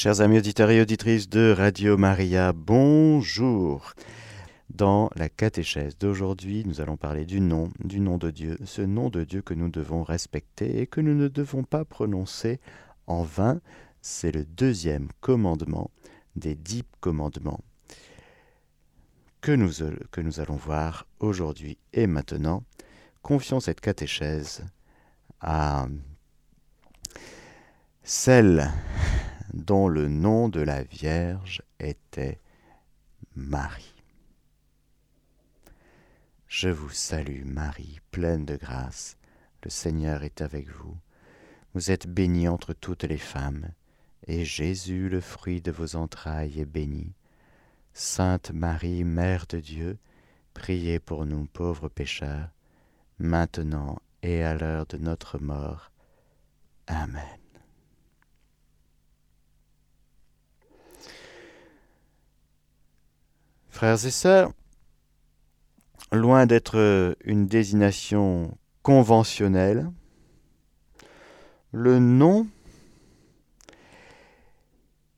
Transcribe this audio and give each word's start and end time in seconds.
Chers 0.00 0.20
amis 0.20 0.38
auditeurs 0.38 0.70
et 0.70 0.80
auditrices 0.80 1.28
de 1.28 1.50
Radio 1.50 1.96
Maria, 1.96 2.52
bonjour. 2.52 3.94
Dans 4.70 5.10
la 5.16 5.28
catéchèse 5.28 5.98
d'aujourd'hui, 5.98 6.62
nous 6.64 6.80
allons 6.80 6.96
parler 6.96 7.24
du 7.24 7.40
nom, 7.40 7.72
du 7.80 7.98
nom 7.98 8.16
de 8.16 8.30
Dieu, 8.30 8.58
ce 8.64 8.80
nom 8.80 9.10
de 9.10 9.24
Dieu 9.24 9.42
que 9.42 9.54
nous 9.54 9.70
devons 9.70 10.04
respecter 10.04 10.80
et 10.80 10.86
que 10.86 11.00
nous 11.00 11.14
ne 11.14 11.26
devons 11.26 11.64
pas 11.64 11.84
prononcer 11.84 12.60
en 13.08 13.24
vain. 13.24 13.60
C'est 14.00 14.30
le 14.30 14.44
deuxième 14.44 15.08
commandement 15.20 15.90
des 16.36 16.54
dix 16.54 16.84
commandements 17.00 17.64
que 19.40 19.50
nous, 19.50 19.72
que 20.12 20.20
nous 20.20 20.38
allons 20.38 20.54
voir 20.54 21.08
aujourd'hui 21.18 21.76
et 21.92 22.06
maintenant. 22.06 22.62
Confions 23.22 23.58
cette 23.58 23.80
catéchèse 23.80 24.64
à 25.40 25.88
celle 28.04 28.70
dont 29.52 29.88
le 29.88 30.08
nom 30.08 30.48
de 30.48 30.60
la 30.60 30.82
Vierge 30.82 31.62
était 31.80 32.40
Marie. 33.34 33.94
Je 36.46 36.68
vous 36.68 36.90
salue 36.90 37.44
Marie, 37.44 38.00
pleine 38.10 38.44
de 38.44 38.56
grâce, 38.56 39.16
le 39.62 39.70
Seigneur 39.70 40.22
est 40.22 40.40
avec 40.40 40.68
vous. 40.70 40.96
Vous 41.74 41.90
êtes 41.90 42.06
bénie 42.06 42.48
entre 42.48 42.72
toutes 42.72 43.04
les 43.04 43.18
femmes, 43.18 43.68
et 44.26 44.44
Jésus, 44.44 45.08
le 45.08 45.20
fruit 45.20 45.60
de 45.60 45.70
vos 45.70 45.96
entrailles, 45.96 46.60
est 46.60 46.64
béni. 46.64 47.12
Sainte 47.92 48.50
Marie, 48.52 49.04
Mère 49.04 49.46
de 49.48 49.60
Dieu, 49.60 49.98
priez 50.54 50.98
pour 50.98 51.26
nous 51.26 51.46
pauvres 51.46 51.88
pécheurs, 51.88 52.48
maintenant 53.18 53.98
et 54.22 54.42
à 54.42 54.54
l'heure 54.54 54.86
de 54.86 54.96
notre 54.96 55.38
mort. 55.38 55.90
Amen. 56.86 57.47
Frères 63.68 64.04
et 64.04 64.10
sœurs, 64.10 64.52
loin 66.12 66.46
d'être 66.46 67.16
une 67.24 67.46
désignation 67.46 68.56
conventionnelle, 68.82 69.90
le 71.72 71.98
nom 71.98 72.48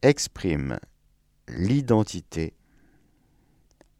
exprime 0.03 0.79
l'identité, 1.49 2.55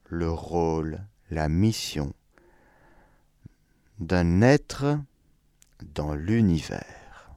le 0.07 0.31
rôle, 0.31 1.01
la 1.31 1.49
mission 1.49 2.13
d'un 3.99 4.43
être 4.43 4.99
dans 5.95 6.15
l'univers. 6.15 7.31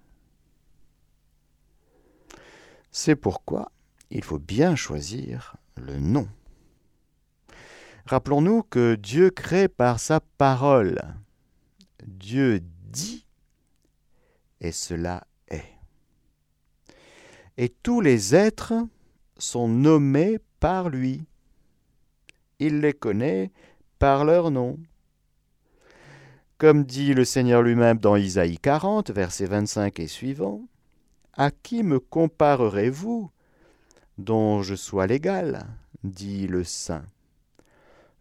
C'est 2.91 3.15
pourquoi 3.15 3.71
il 4.09 4.23
faut 4.23 4.39
bien 4.39 4.75
choisir 4.75 5.57
le 5.75 5.99
nom. 5.99 6.27
Rappelons-nous 8.05 8.63
que 8.63 8.95
Dieu 8.95 9.29
crée 9.29 9.67
par 9.67 9.99
sa 9.99 10.19
parole. 10.19 11.01
Dieu 12.05 12.61
dit 12.89 13.25
et 14.59 14.71
cela 14.71 15.27
est. 15.49 15.63
Et 17.57 17.69
tous 17.69 18.01
les 18.01 18.33
êtres 18.33 18.73
sont 19.37 19.67
nommés 19.67 20.39
par 20.59 20.89
lui. 20.89 21.25
Il 22.59 22.79
les 22.79 22.93
connaît 22.93 23.51
par 23.99 24.25
leur 24.25 24.51
nom. 24.51 24.79
Comme 26.57 26.85
dit 26.85 27.13
le 27.13 27.25
Seigneur 27.25 27.61
lui-même 27.61 27.97
dans 27.97 28.15
Isaïe 28.15 28.57
40, 28.57 29.11
versets 29.11 29.45
25 29.45 29.99
et 29.99 30.07
suivants, 30.07 30.61
À 31.33 31.51
qui 31.51 31.83
me 31.83 31.99
comparerez-vous 31.99 33.29
dont 34.17 34.61
je 34.61 34.75
sois 34.75 35.07
l'égal? 35.07 35.65
dit 36.03 36.47
le 36.47 36.63
Saint. 36.63 37.05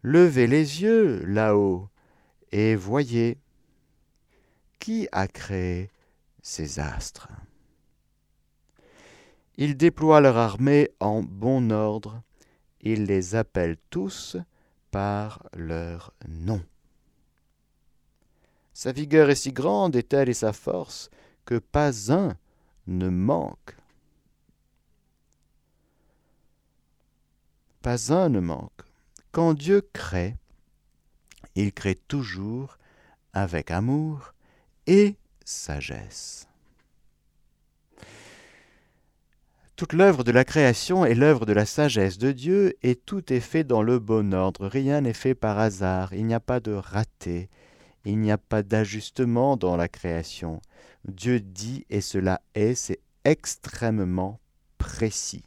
Levez 0.03 0.47
les 0.47 0.81
yeux 0.81 1.23
là-haut 1.25 1.89
et 2.51 2.75
voyez 2.75 3.39
qui 4.79 5.07
a 5.13 5.27
créé 5.27 5.89
ces 6.41 6.79
astres. 6.79 7.29
Ils 9.55 9.77
déploient 9.77 10.19
leur 10.19 10.37
armée 10.37 10.89
en 10.99 11.23
bon 11.23 11.71
ordre, 11.71 12.21
ils 12.81 13.05
les 13.05 13.35
appellent 13.35 13.77
tous 13.89 14.35
par 14.91 15.47
leur 15.55 16.13
nom. 16.27 16.61
Sa 18.73 18.91
vigueur 18.91 19.29
est 19.29 19.35
si 19.35 19.53
grande 19.53 19.95
et 19.95 20.03
telle 20.03 20.27
est 20.27 20.33
sa 20.33 20.51
force 20.51 21.09
que 21.45 21.59
pas 21.59 22.11
un 22.11 22.35
ne 22.87 23.07
manque. 23.07 23.77
Pas 27.81 28.11
un 28.13 28.29
ne 28.29 28.41
manque. 28.41 28.82
Quand 29.33 29.55
Dieu 29.55 29.81
crée, 29.93 30.35
il 31.55 31.73
crée 31.73 31.95
toujours 31.95 32.77
avec 33.33 33.71
amour 33.71 34.35
et 34.85 35.15
sagesse. 35.43 36.47
Toute 39.75 39.93
l'œuvre 39.93 40.23
de 40.23 40.31
la 40.31 40.45
création 40.45 41.03
est 41.03 41.15
l'œuvre 41.15 41.47
de 41.47 41.53
la 41.53 41.65
sagesse 41.65 42.19
de 42.19 42.31
Dieu 42.31 42.75
et 42.83 42.95
tout 42.95 43.33
est 43.33 43.39
fait 43.39 43.63
dans 43.63 43.81
le 43.81 43.97
bon 43.97 44.35
ordre. 44.35 44.67
Rien 44.67 45.01
n'est 45.01 45.13
fait 45.13 45.33
par 45.33 45.57
hasard. 45.57 46.13
Il 46.13 46.27
n'y 46.27 46.35
a 46.35 46.39
pas 46.39 46.59
de 46.59 46.73
raté. 46.73 47.49
Il 48.05 48.19
n'y 48.19 48.31
a 48.31 48.37
pas 48.37 48.61
d'ajustement 48.61 49.57
dans 49.57 49.75
la 49.75 49.87
création. 49.87 50.61
Dieu 51.05 51.39
dit 51.39 51.87
et 51.89 52.01
cela 52.01 52.39
est, 52.53 52.75
c'est 52.75 52.99
extrêmement 53.25 54.39
précis. 54.77 55.43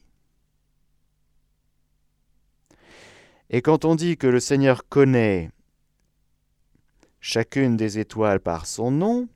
Et 3.50 3.62
quand 3.62 3.84
on 3.84 3.94
dit 3.94 4.16
que 4.16 4.26
le 4.26 4.40
Seigneur 4.40 4.88
connaît 4.88 5.50
chacune 7.20 7.76
des 7.76 7.98
étoiles 7.98 8.40
par 8.40 8.66
son 8.66 8.90
nom, 8.90 9.28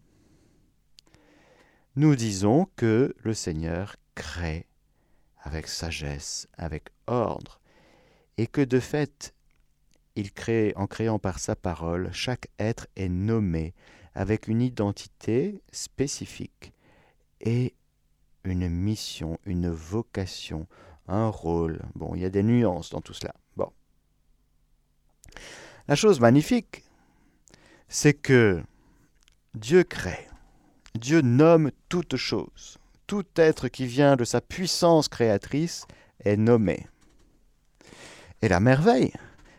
nous 1.97 2.17
disons 2.17 2.67
que 2.77 3.15
le 3.23 3.35
Seigneur 3.35 3.97
crée 4.15 4.67
avec 5.43 5.69
sagesse, 5.69 6.49
avec 6.57 6.89
ordre, 7.07 7.61
et 8.37 8.47
que 8.47 8.61
de 8.61 8.81
fait, 8.81 9.35
il 10.17 10.33
crée, 10.33 10.73
en 10.77 10.87
créant 10.87 11.19
par 11.19 11.39
sa 11.39 11.55
parole, 11.55 12.11
chaque 12.13 12.49
être 12.59 12.89
est 12.97 13.09
nommé 13.09 13.75
avec 14.15 14.49
une 14.49 14.61
identité 14.61 15.63
spécifique 15.73 16.73
et 17.41 17.75
une 18.45 18.69
mission, 18.69 19.39
une 19.45 19.71
vocation, 19.71 20.67
un 21.07 21.29
rôle. 21.29 21.81
Bon, 21.95 22.15
il 22.15 22.23
y 22.23 22.25
a 22.25 22.31
des 22.31 22.43
nuances 22.43 22.91
dans 22.91 23.01
tout 23.01 23.15
cela. 23.15 23.35
La 25.89 25.97
chose 25.97 26.21
magnifique, 26.21 26.85
c'est 27.89 28.15
que 28.15 28.63
Dieu 29.55 29.83
crée, 29.83 30.29
Dieu 30.95 31.21
nomme 31.21 31.71
toute 31.89 32.17
chose. 32.17 32.79
Tout 33.07 33.27
être 33.37 33.69
qui 33.69 33.87
vient 33.87 34.15
de 34.17 34.25
sa 34.25 34.41
puissance 34.41 35.09
créatrice 35.09 35.87
est 36.25 36.37
nommé. 36.37 36.87
Et 38.43 38.49
la 38.49 38.61
merveille, 38.61 39.13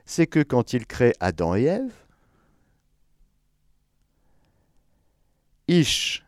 c'est 0.05 0.27
que 0.27 0.41
quand 0.41 0.73
il 0.73 0.87
crée 0.87 1.13
Adam 1.19 1.55
et 1.55 1.63
Ève, 1.63 1.93
Ish, 5.67 6.25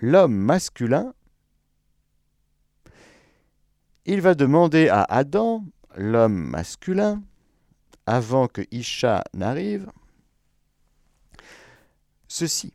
l'homme 0.00 0.34
masculin, 0.34 1.12
il 4.04 4.20
va 4.20 4.34
demander 4.34 4.88
à 4.88 5.02
Adam, 5.02 5.64
l'homme 5.96 6.34
masculin, 6.34 7.22
avant 8.06 8.48
que 8.48 8.62
Isha 8.70 9.24
n'arrive, 9.34 9.90
ceci. 12.28 12.72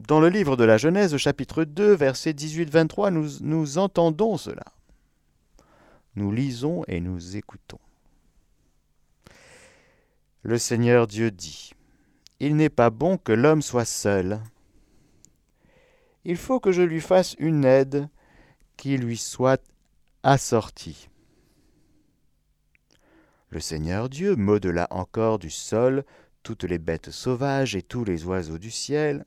Dans 0.00 0.20
le 0.20 0.28
livre 0.28 0.56
de 0.56 0.64
la 0.64 0.76
Genèse, 0.76 1.14
au 1.14 1.18
chapitre 1.18 1.64
2, 1.64 1.94
verset 1.94 2.32
18-23, 2.32 3.10
nous, 3.10 3.28
nous 3.40 3.78
entendons 3.78 4.36
cela. 4.36 4.64
Nous 6.14 6.32
lisons 6.32 6.84
et 6.86 7.00
nous 7.00 7.36
écoutons. 7.36 7.80
Le 10.42 10.58
Seigneur 10.58 11.06
Dieu 11.06 11.30
dit, 11.30 11.72
Il 12.38 12.56
n'est 12.56 12.68
pas 12.68 12.90
bon 12.90 13.18
que 13.18 13.32
l'homme 13.32 13.62
soit 13.62 13.84
seul. 13.84 14.40
Il 16.24 16.36
faut 16.36 16.60
que 16.60 16.72
je 16.72 16.82
lui 16.82 17.00
fasse 17.00 17.34
une 17.38 17.64
aide 17.64 18.08
qui 18.76 18.96
lui 18.96 19.16
soit 19.16 19.62
assortie. 20.22 21.08
Le 23.50 23.60
Seigneur 23.60 24.08
Dieu 24.08 24.36
modela 24.36 24.86
encore 24.90 25.38
du 25.38 25.50
sol 25.50 26.04
toutes 26.42 26.64
les 26.64 26.78
bêtes 26.78 27.10
sauvages 27.10 27.74
et 27.74 27.82
tous 27.82 28.04
les 28.04 28.24
oiseaux 28.24 28.58
du 28.58 28.70
ciel, 28.70 29.24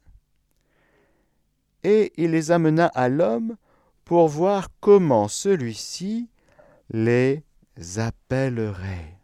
et 1.84 2.14
il 2.16 2.32
les 2.32 2.52
amena 2.52 2.88
à 2.88 3.10
l'homme 3.10 3.58
pour 4.06 4.28
voir 4.28 4.70
comment 4.80 5.28
celui-ci 5.28 6.30
les 6.90 7.44
appellerait. 7.98 9.18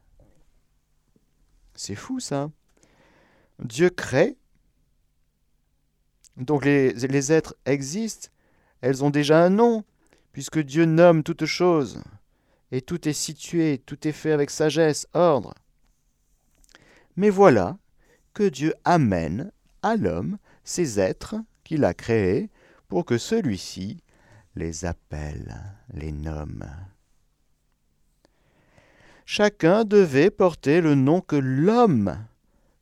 C'est 1.73 1.95
fou 1.95 2.19
ça. 2.19 2.49
Dieu 3.59 3.89
crée, 3.89 4.37
donc 6.37 6.65
les, 6.65 6.93
les 6.93 7.31
êtres 7.31 7.55
existent, 7.65 8.29
elles 8.81 9.03
ont 9.03 9.09
déjà 9.09 9.41
un 9.43 9.49
nom, 9.49 9.83
puisque 10.33 10.59
Dieu 10.59 10.85
nomme 10.85 11.23
toutes 11.23 11.45
choses, 11.45 12.03
et 12.75 12.81
tout 12.81 13.07
est 13.07 13.13
situé, 13.13 13.81
tout 13.85 14.05
est 14.05 14.11
fait 14.11 14.33
avec 14.33 14.49
sagesse, 14.49 15.07
ordre. 15.13 15.53
Mais 17.15 17.29
voilà 17.29 17.77
que 18.33 18.43
Dieu 18.43 18.73
amène 18.83 19.53
à 19.81 19.95
l'homme 19.95 20.37
ces 20.65 20.99
êtres 20.99 21.35
qu'il 21.63 21.85
a 21.85 21.93
créés 21.93 22.49
pour 22.89 23.05
que 23.05 23.17
celui-ci 23.17 24.03
les 24.57 24.83
appelle, 24.83 25.55
les 25.93 26.11
nomme. 26.11 26.65
Chacun 29.25 29.85
devait 29.85 30.29
porter 30.29 30.81
le 30.81 30.95
nom 30.95 31.21
que 31.21 31.37
l'homme 31.37 32.27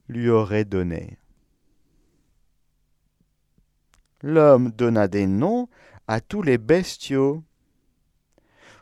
lui 0.10 0.28
aurait 0.28 0.66
donné. 0.66 1.19
L'homme 4.24 4.72
donna 4.72 5.07
des 5.07 5.28
noms 5.28 5.69
à 6.07 6.19
tous 6.19 6.42
les 6.42 6.57
bestiaux, 6.57 7.44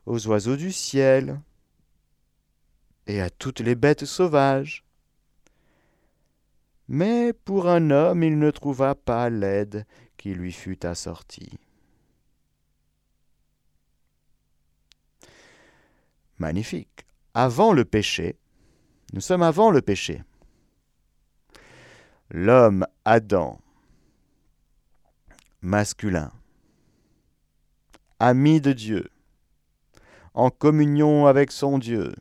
aux 0.05 0.27
oiseaux 0.27 0.55
du 0.55 0.71
ciel 0.71 1.39
et 3.07 3.21
à 3.21 3.29
toutes 3.29 3.59
les 3.59 3.75
bêtes 3.75 4.05
sauvages. 4.05 4.83
Mais 6.87 7.33
pour 7.33 7.67
un 7.67 7.89
homme 7.91 8.23
il 8.23 8.37
ne 8.37 8.51
trouva 8.51 8.95
pas 8.95 9.29
l'aide 9.29 9.85
qui 10.17 10.33
lui 10.33 10.51
fut 10.51 10.85
assortie. 10.85 11.59
Magnifique. 16.37 17.05
Avant 17.33 17.71
le 17.71 17.85
péché, 17.85 18.37
nous 19.13 19.21
sommes 19.21 19.43
avant 19.43 19.71
le 19.71 19.81
péché. 19.81 20.23
L'homme 22.29 22.85
Adam, 23.05 23.59
masculin, 25.61 26.31
ami 28.19 28.59
de 28.59 28.73
Dieu, 28.73 29.09
en 30.33 30.49
communion 30.49 31.27
avec 31.27 31.51
son 31.51 31.77
Dieu. 31.77 32.13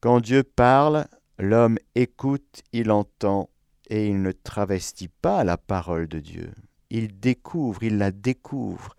Quand 0.00 0.20
Dieu 0.20 0.42
parle, 0.42 1.06
l'homme 1.38 1.78
écoute, 1.94 2.62
il 2.72 2.90
entend, 2.90 3.50
et 3.88 4.06
il 4.06 4.22
ne 4.22 4.32
travestit 4.32 5.08
pas 5.08 5.44
la 5.44 5.56
parole 5.56 6.08
de 6.08 6.20
Dieu. 6.20 6.52
Il 6.90 7.18
découvre, 7.20 7.82
il 7.82 7.98
la 7.98 8.10
découvre. 8.10 8.96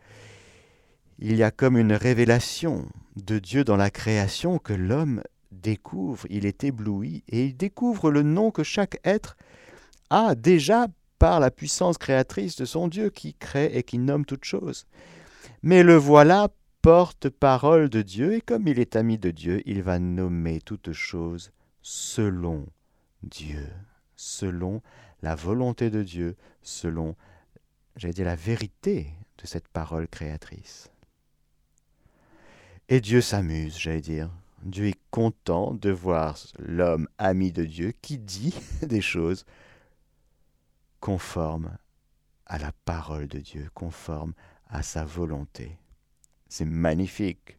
Il 1.19 1.35
y 1.35 1.43
a 1.43 1.51
comme 1.51 1.77
une 1.77 1.93
révélation 1.93 2.85
de 3.15 3.39
Dieu 3.39 3.63
dans 3.63 3.77
la 3.77 3.89
création 3.89 4.59
que 4.59 4.73
l'homme 4.73 5.23
découvre, 5.51 6.25
il 6.29 6.45
est 6.45 6.63
ébloui, 6.63 7.23
et 7.27 7.45
il 7.45 7.57
découvre 7.57 8.11
le 8.11 8.23
nom 8.23 8.51
que 8.51 8.63
chaque 8.63 8.99
être 9.03 9.37
a 10.09 10.35
déjà 10.35 10.87
par 11.19 11.39
la 11.39 11.51
puissance 11.51 11.97
créatrice 11.97 12.55
de 12.55 12.65
son 12.65 12.87
Dieu 12.87 13.09
qui 13.09 13.33
crée 13.33 13.71
et 13.73 13.83
qui 13.83 13.97
nomme 13.97 14.25
toutes 14.25 14.45
choses. 14.45 14.85
Mais 15.61 15.83
le 15.83 15.95
voilà 15.95 16.49
porte-parole 16.81 17.89
de 17.89 18.01
Dieu, 18.01 18.33
et 18.33 18.41
comme 18.41 18.67
il 18.67 18.79
est 18.79 18.95
ami 18.95 19.17
de 19.17 19.31
Dieu, 19.31 19.61
il 19.65 19.83
va 19.83 19.99
nommer 19.99 20.61
toutes 20.61 20.93
choses 20.93 21.51
selon 21.81 22.67
Dieu, 23.23 23.67
selon 24.15 24.81
la 25.21 25.35
volonté 25.35 25.89
de 25.89 26.01
Dieu, 26.03 26.35
selon, 26.63 27.15
j'allais 27.95 28.13
dire, 28.13 28.25
la 28.25 28.35
vérité 28.35 29.13
de 29.37 29.45
cette 29.45 29.67
parole 29.67 30.07
créatrice. 30.07 30.91
Et 32.89 32.99
Dieu 32.99 33.21
s'amuse, 33.21 33.77
j'allais 33.77 34.01
dire. 34.01 34.31
Dieu 34.63 34.87
est 34.87 34.99
content 35.09 35.73
de 35.73 35.89
voir 35.89 36.37
l'homme 36.59 37.07
ami 37.17 37.51
de 37.51 37.63
Dieu 37.63 37.93
qui 38.01 38.17
dit 38.17 38.53
des 38.81 39.01
choses 39.01 39.45
conformes 40.99 41.77
à 42.45 42.57
la 42.57 42.71
parole 42.85 43.27
de 43.27 43.39
Dieu, 43.39 43.69
conformes 43.73 44.33
à 44.67 44.83
sa 44.83 45.03
volonté. 45.03 45.80
C'est 46.51 46.65
magnifique. 46.65 47.57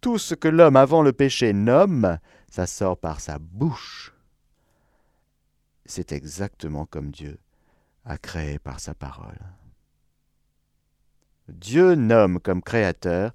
Tout 0.00 0.16
ce 0.16 0.36
que 0.36 0.46
l'homme 0.46 0.76
avant 0.76 1.02
le 1.02 1.12
péché 1.12 1.52
nomme, 1.52 2.20
ça 2.48 2.68
sort 2.68 2.96
par 2.96 3.18
sa 3.18 3.40
bouche. 3.40 4.14
C'est 5.86 6.12
exactement 6.12 6.86
comme 6.86 7.10
Dieu 7.10 7.40
a 8.04 8.18
créé 8.18 8.60
par 8.60 8.78
sa 8.78 8.94
parole. 8.94 9.40
Dieu 11.48 11.96
nomme 11.96 12.38
comme 12.38 12.62
créateur, 12.62 13.32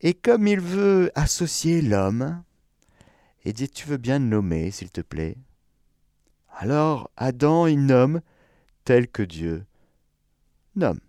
et 0.00 0.14
comme 0.14 0.46
il 0.46 0.60
veut 0.60 1.10
associer 1.16 1.82
l'homme, 1.82 2.44
et 3.44 3.52
dit 3.52 3.68
Tu 3.68 3.88
veux 3.88 3.96
bien 3.96 4.20
nommer, 4.20 4.70
s'il 4.70 4.90
te 4.90 5.00
plaît 5.00 5.36
Alors 6.58 7.10
Adam, 7.16 7.66
il 7.66 7.86
nomme 7.86 8.20
tel 8.84 9.08
que 9.08 9.24
Dieu 9.24 9.66
nomme. 10.76 11.00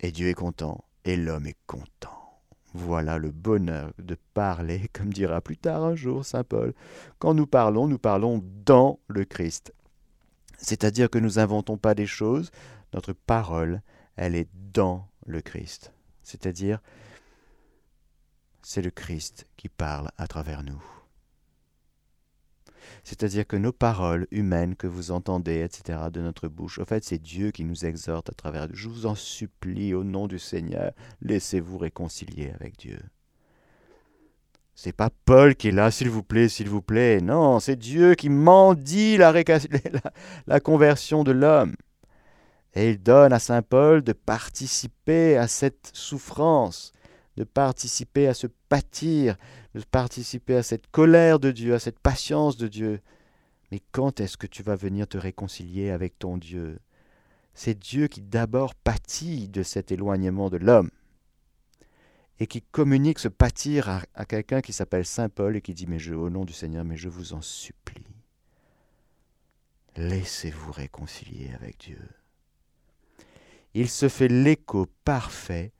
Et 0.00 0.12
Dieu 0.12 0.28
est 0.28 0.34
content, 0.34 0.84
et 1.04 1.16
l'homme 1.16 1.46
est 1.46 1.56
content. 1.66 2.40
Voilà 2.74 3.16
le 3.16 3.30
bonheur 3.30 3.92
de 3.98 4.16
parler, 4.34 4.88
comme 4.92 5.12
dira 5.12 5.40
plus 5.40 5.56
tard 5.56 5.84
un 5.84 5.94
jour 5.94 6.24
Saint 6.24 6.44
Paul. 6.44 6.74
Quand 7.18 7.34
nous 7.34 7.46
parlons, 7.46 7.86
nous 7.86 7.98
parlons 7.98 8.42
dans 8.64 8.98
le 9.08 9.24
Christ. 9.24 9.72
C'est-à-dire 10.58 11.10
que 11.10 11.18
nous 11.18 11.32
n'inventons 11.32 11.76
pas 11.76 11.94
des 11.94 12.06
choses, 12.06 12.50
notre 12.92 13.12
parole, 13.12 13.82
elle 14.16 14.34
est 14.34 14.48
dans 14.72 15.08
le 15.26 15.40
Christ. 15.40 15.92
C'est-à-dire, 16.22 16.80
c'est 18.62 18.82
le 18.82 18.90
Christ 18.90 19.46
qui 19.56 19.68
parle 19.68 20.10
à 20.16 20.26
travers 20.26 20.62
nous. 20.62 20.82
C'est-à-dire 23.04 23.46
que 23.46 23.56
nos 23.56 23.72
paroles 23.72 24.26
humaines 24.30 24.76
que 24.76 24.86
vous 24.86 25.10
entendez, 25.10 25.62
etc., 25.62 25.98
de 26.12 26.20
notre 26.20 26.48
bouche, 26.48 26.78
en 26.78 26.84
fait, 26.84 27.04
c'est 27.04 27.18
Dieu 27.18 27.50
qui 27.50 27.64
nous 27.64 27.84
exhorte 27.84 28.30
à 28.30 28.34
travers. 28.34 28.68
Je 28.72 28.88
vous 28.88 29.06
en 29.06 29.14
supplie, 29.14 29.94
au 29.94 30.04
nom 30.04 30.26
du 30.26 30.38
Seigneur, 30.38 30.92
laissez-vous 31.22 31.78
réconcilier 31.78 32.52
avec 32.54 32.78
Dieu. 32.78 32.98
C'est 34.74 34.92
pas 34.92 35.10
Paul 35.24 35.56
qui 35.56 35.68
est 35.68 35.72
là, 35.72 35.90
s'il 35.90 36.10
vous 36.10 36.22
plaît, 36.22 36.48
s'il 36.48 36.68
vous 36.68 36.82
plaît. 36.82 37.22
Non, 37.22 37.60
c'est 37.60 37.76
Dieu 37.76 38.14
qui 38.14 38.28
mendie 38.28 39.16
la, 39.16 39.32
la 40.46 40.60
conversion 40.60 41.24
de 41.24 41.32
l'homme. 41.32 41.74
Et 42.74 42.90
il 42.90 43.02
donne 43.02 43.32
à 43.32 43.38
Saint 43.38 43.62
Paul 43.62 44.02
de 44.02 44.12
participer 44.12 45.38
à 45.38 45.48
cette 45.48 45.90
souffrance, 45.94 46.92
de 47.38 47.44
participer 47.44 48.28
à 48.28 48.34
ce 48.34 48.46
pâtir, 48.68 49.36
de 49.74 49.82
participer 49.82 50.56
à 50.56 50.62
cette 50.62 50.88
colère 50.88 51.38
de 51.38 51.50
Dieu, 51.50 51.74
à 51.74 51.78
cette 51.78 51.98
patience 51.98 52.56
de 52.56 52.68
Dieu. 52.68 53.00
Mais 53.70 53.80
quand 53.92 54.20
est-ce 54.20 54.36
que 54.36 54.46
tu 54.46 54.62
vas 54.62 54.76
venir 54.76 55.08
te 55.08 55.18
réconcilier 55.18 55.90
avec 55.90 56.18
ton 56.18 56.36
Dieu? 56.36 56.78
C'est 57.54 57.78
Dieu 57.78 58.06
qui 58.06 58.20
d'abord 58.20 58.74
pâtit 58.74 59.48
de 59.48 59.62
cet 59.62 59.90
éloignement 59.90 60.50
de 60.50 60.58
l'homme 60.58 60.90
et 62.38 62.46
qui 62.46 62.62
communique 62.62 63.18
ce 63.18 63.28
pâtir 63.28 63.88
à, 64.14 64.24
quelqu'un 64.26 64.60
qui 64.60 64.72
s'appelle 64.72 65.06
Saint 65.06 65.28
Paul 65.28 65.56
et 65.56 65.62
qui 65.62 65.74
dit 65.74 65.86
mais 65.86 65.98
je, 65.98 66.14
au 66.14 66.28
nom 66.28 66.44
du 66.44 66.52
Seigneur, 66.52 66.84
mais 66.84 66.96
je 66.96 67.08
vous 67.08 67.32
en 67.32 67.40
supplie, 67.40 68.04
laissez-vous 69.96 70.72
réconcilier 70.72 71.52
avec 71.54 71.78
Dieu. 71.78 72.00
Il 73.74 73.88
se 73.88 74.08
fait 74.08 74.28
l'écho 74.28 74.86
parfait 75.04 75.72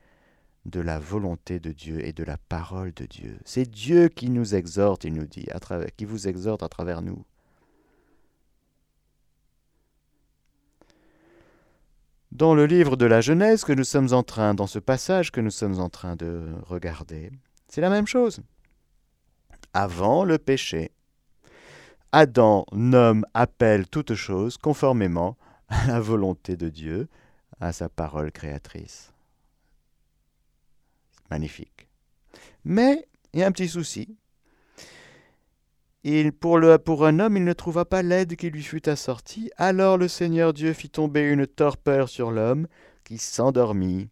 de 0.66 0.80
la 0.80 0.98
volonté 0.98 1.60
de 1.60 1.72
Dieu 1.72 2.04
et 2.04 2.12
de 2.12 2.24
la 2.24 2.36
parole 2.36 2.92
de 2.92 3.06
Dieu. 3.06 3.38
C'est 3.44 3.70
Dieu 3.70 4.08
qui 4.08 4.30
nous 4.30 4.54
exhorte, 4.54 5.04
il 5.04 5.14
nous 5.14 5.26
dit, 5.26 5.46
qui 5.96 6.04
vous 6.04 6.28
exhorte 6.28 6.62
à 6.62 6.68
travers 6.68 7.02
nous. 7.02 7.24
Dans 12.32 12.54
le 12.54 12.66
livre 12.66 12.96
de 12.96 13.06
la 13.06 13.20
Genèse 13.20 13.64
que 13.64 13.72
nous 13.72 13.84
sommes 13.84 14.12
en 14.12 14.22
train, 14.22 14.54
dans 14.54 14.66
ce 14.66 14.78
passage 14.78 15.30
que 15.30 15.40
nous 15.40 15.50
sommes 15.50 15.80
en 15.80 15.88
train 15.88 16.16
de 16.16 16.52
regarder, 16.66 17.30
c'est 17.68 17.80
la 17.80 17.88
même 17.88 18.06
chose. 18.06 18.40
Avant 19.72 20.24
le 20.24 20.36
péché, 20.36 20.90
Adam 22.12 22.66
nomme, 22.72 23.24
appelle 23.34 23.86
toutes 23.88 24.14
choses 24.14 24.58
conformément 24.58 25.36
à 25.68 25.86
la 25.86 26.00
volonté 26.00 26.56
de 26.56 26.68
Dieu, 26.68 27.08
à 27.60 27.72
sa 27.72 27.88
parole 27.88 28.32
créatrice 28.32 29.12
magnifique. 31.30 31.88
Mais 32.64 33.06
il 33.32 33.40
y 33.40 33.42
a 33.42 33.46
un 33.46 33.52
petit 33.52 33.68
souci. 33.68 34.16
Il, 36.04 36.32
pour, 36.32 36.60
pour 36.84 37.04
un 37.04 37.18
homme, 37.18 37.36
il 37.36 37.44
ne 37.44 37.52
trouva 37.52 37.84
pas 37.84 38.02
l'aide 38.02 38.36
qui 38.36 38.50
lui 38.50 38.62
fut 38.62 38.88
assortie. 38.88 39.50
Alors 39.56 39.98
le 39.98 40.06
Seigneur 40.08 40.52
Dieu 40.52 40.72
fit 40.72 40.90
tomber 40.90 41.22
une 41.22 41.46
torpeur 41.46 42.08
sur 42.08 42.30
l'homme, 42.30 42.68
qui 43.02 43.18
s'endormit. 43.18 44.08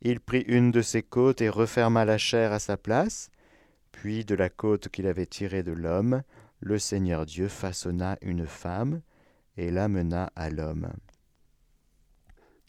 Il 0.00 0.18
prit 0.20 0.44
une 0.48 0.72
de 0.72 0.82
ses 0.82 1.02
côtes 1.02 1.40
et 1.40 1.48
referma 1.48 2.04
la 2.04 2.18
chair 2.18 2.52
à 2.52 2.58
sa 2.58 2.76
place. 2.76 3.30
Puis 3.92 4.24
de 4.24 4.34
la 4.34 4.48
côte 4.48 4.88
qu'il 4.88 5.06
avait 5.06 5.26
tirée 5.26 5.62
de 5.62 5.72
l'homme, 5.72 6.22
le 6.58 6.78
Seigneur 6.78 7.24
Dieu 7.24 7.48
façonna 7.48 8.16
une 8.20 8.46
femme 8.46 9.00
et 9.56 9.70
l'amena 9.70 10.32
à 10.34 10.50
l'homme. 10.50 10.92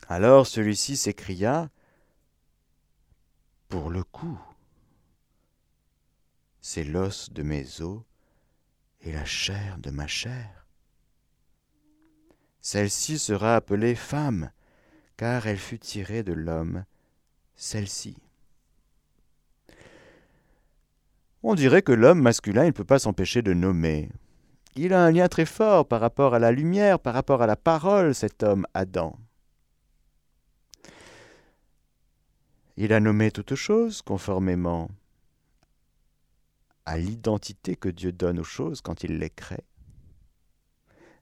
Alors 0.07 0.45
celui-ci 0.45 0.95
s'écria 0.97 1.69
pour 3.73 3.89
le 3.89 4.03
coup. 4.03 4.39
C'est 6.61 6.83
l'os 6.83 7.33
de 7.33 7.41
mes 7.41 7.81
os 7.81 8.01
et 9.01 9.11
la 9.11 9.25
chair 9.25 9.79
de 9.79 9.89
ma 9.89 10.05
chair. 10.05 10.67
Celle-ci 12.61 13.17
sera 13.17 13.55
appelée 13.55 13.95
femme, 13.95 14.51
car 15.17 15.47
elle 15.47 15.57
fut 15.57 15.79
tirée 15.79 16.21
de 16.21 16.33
l'homme, 16.33 16.85
celle-ci. 17.55 18.15
On 21.41 21.55
dirait 21.55 21.81
que 21.81 21.93
l'homme 21.93 22.21
masculin 22.21 22.65
ne 22.65 22.71
peut 22.71 22.85
pas 22.85 22.99
s'empêcher 22.99 23.41
de 23.41 23.53
nommer. 23.53 24.11
Il 24.75 24.93
a 24.93 25.03
un 25.03 25.09
lien 25.09 25.27
très 25.27 25.47
fort 25.47 25.87
par 25.87 25.99
rapport 25.99 26.35
à 26.35 26.39
la 26.39 26.51
lumière, 26.51 26.99
par 26.99 27.15
rapport 27.15 27.41
à 27.41 27.47
la 27.47 27.55
parole, 27.55 28.13
cet 28.13 28.43
homme 28.43 28.67
Adam. 28.75 29.17
Il 32.77 32.93
a 32.93 32.99
nommé 32.99 33.31
toutes 33.31 33.55
choses 33.55 34.01
conformément 34.01 34.89
à 36.85 36.97
l'identité 36.97 37.75
que 37.75 37.89
Dieu 37.89 38.11
donne 38.11 38.39
aux 38.39 38.43
choses 38.43 38.81
quand 38.81 39.03
il 39.03 39.19
les 39.19 39.29
crée. 39.29 39.63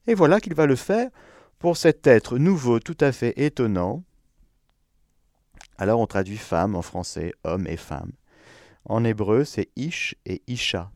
Et 0.07 0.13
voilà 0.13 0.39
qu'il 0.39 0.55
va 0.55 0.65
le 0.65 0.75
faire 0.75 1.09
pour 1.59 1.77
cet 1.77 2.07
être 2.07 2.37
nouveau, 2.37 2.79
tout 2.79 2.97
à 2.99 3.11
fait 3.11 3.33
étonnant. 3.39 4.03
Alors 5.77 5.99
on 5.99 6.07
traduit 6.07 6.37
femme 6.37 6.75
en 6.75 6.81
français, 6.81 7.33
homme 7.43 7.67
et 7.67 7.77
femme. 7.77 8.11
En 8.85 9.03
hébreu, 9.03 9.45
c'est 9.45 9.69
Ish 9.75 10.15
et 10.25 10.41
Isha. 10.47 10.91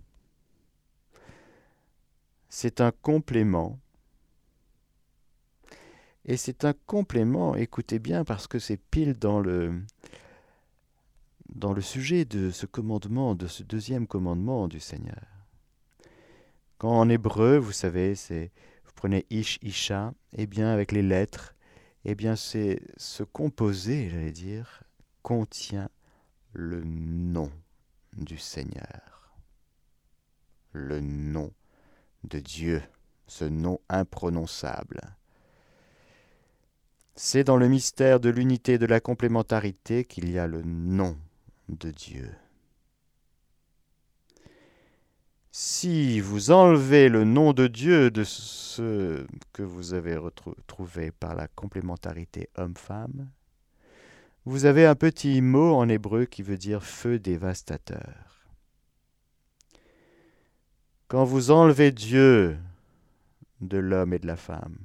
C'est 2.50 2.81
un 2.81 2.91
complément. 2.91 3.79
Et 6.27 6.38
c'est 6.38 6.65
un 6.65 6.74
complément, 6.88 7.55
écoutez 7.55 8.00
bien, 8.00 8.24
parce 8.24 8.47
que 8.47 8.57
c'est 8.57 8.77
pile 8.77 9.13
dans 9.13 9.39
le, 9.39 9.83
dans 11.53 11.73
le 11.73 11.81
sujet 11.81 12.25
de 12.25 12.49
ce 12.49 12.65
commandement, 12.65 13.35
de 13.35 13.47
ce 13.47 13.63
deuxième 13.63 14.07
commandement 14.07 14.67
du 14.67 14.79
Seigneur. 14.79 15.25
Quand 16.77 16.99
en 16.99 17.09
hébreu, 17.09 17.57
vous 17.57 17.71
savez, 17.71 18.15
c'est 18.15 18.51
vous 18.85 18.91
prenez 18.95 19.25
ish, 19.29 19.59
isha, 19.61 20.13
eh 20.33 20.47
bien 20.47 20.69
avec 20.69 20.91
les 20.91 21.01
lettres, 21.01 21.55
eh 22.03 22.15
bien 22.15 22.35
c'est 22.35 22.81
ce 22.97 23.23
composé, 23.23 24.09
j'allais 24.09 24.31
dire, 24.31 24.83
contient 25.21 25.89
le 26.53 26.83
nom 26.83 27.51
du 28.17 28.37
Seigneur, 28.37 29.35
le 30.71 30.99
nom 31.01 31.51
de 32.23 32.39
Dieu, 32.39 32.81
ce 33.27 33.45
nom 33.45 33.79
imprononçable. 33.89 35.01
C'est 37.15 37.45
dans 37.45 37.57
le 37.57 37.69
mystère 37.69 38.19
de 38.19 38.29
l'unité 38.29 38.77
de 38.77 38.85
la 38.85 38.99
complémentarité 38.99 40.03
qu'il 40.03 40.29
y 40.29 40.37
a 40.37 40.47
le 40.47 40.63
nom 40.63 41.17
de 41.69 41.91
Dieu. 41.91 42.31
Si 45.51 46.19
vous 46.19 46.51
enlevez 46.51 47.07
le 47.07 47.24
nom 47.24 47.53
de 47.53 47.67
Dieu 47.67 48.12
de 48.12 48.25
ce 48.25 49.25
que 49.53 49.63
vous 49.63 49.93
avez 49.93 50.17
retrouvé 50.17 51.12
par 51.12 51.34
la 51.34 51.48
complémentarité 51.48 52.50
homme-femme, 52.57 53.29
vous 54.43 54.65
avez 54.65 54.86
un 54.86 54.95
petit 54.95 55.41
mot 55.41 55.75
en 55.75 55.88
hébreu 55.88 56.25
qui 56.25 56.43
veut 56.43 56.57
dire 56.57 56.84
feu 56.84 57.19
dévastateur. 57.19 58.50
Quand 61.07 61.24
vous 61.24 61.51
enlevez 61.51 61.91
Dieu 61.91 62.57
de 63.62 63.77
l'homme 63.77 64.13
et 64.13 64.19
de 64.19 64.27
la 64.27 64.36
femme, 64.36 64.77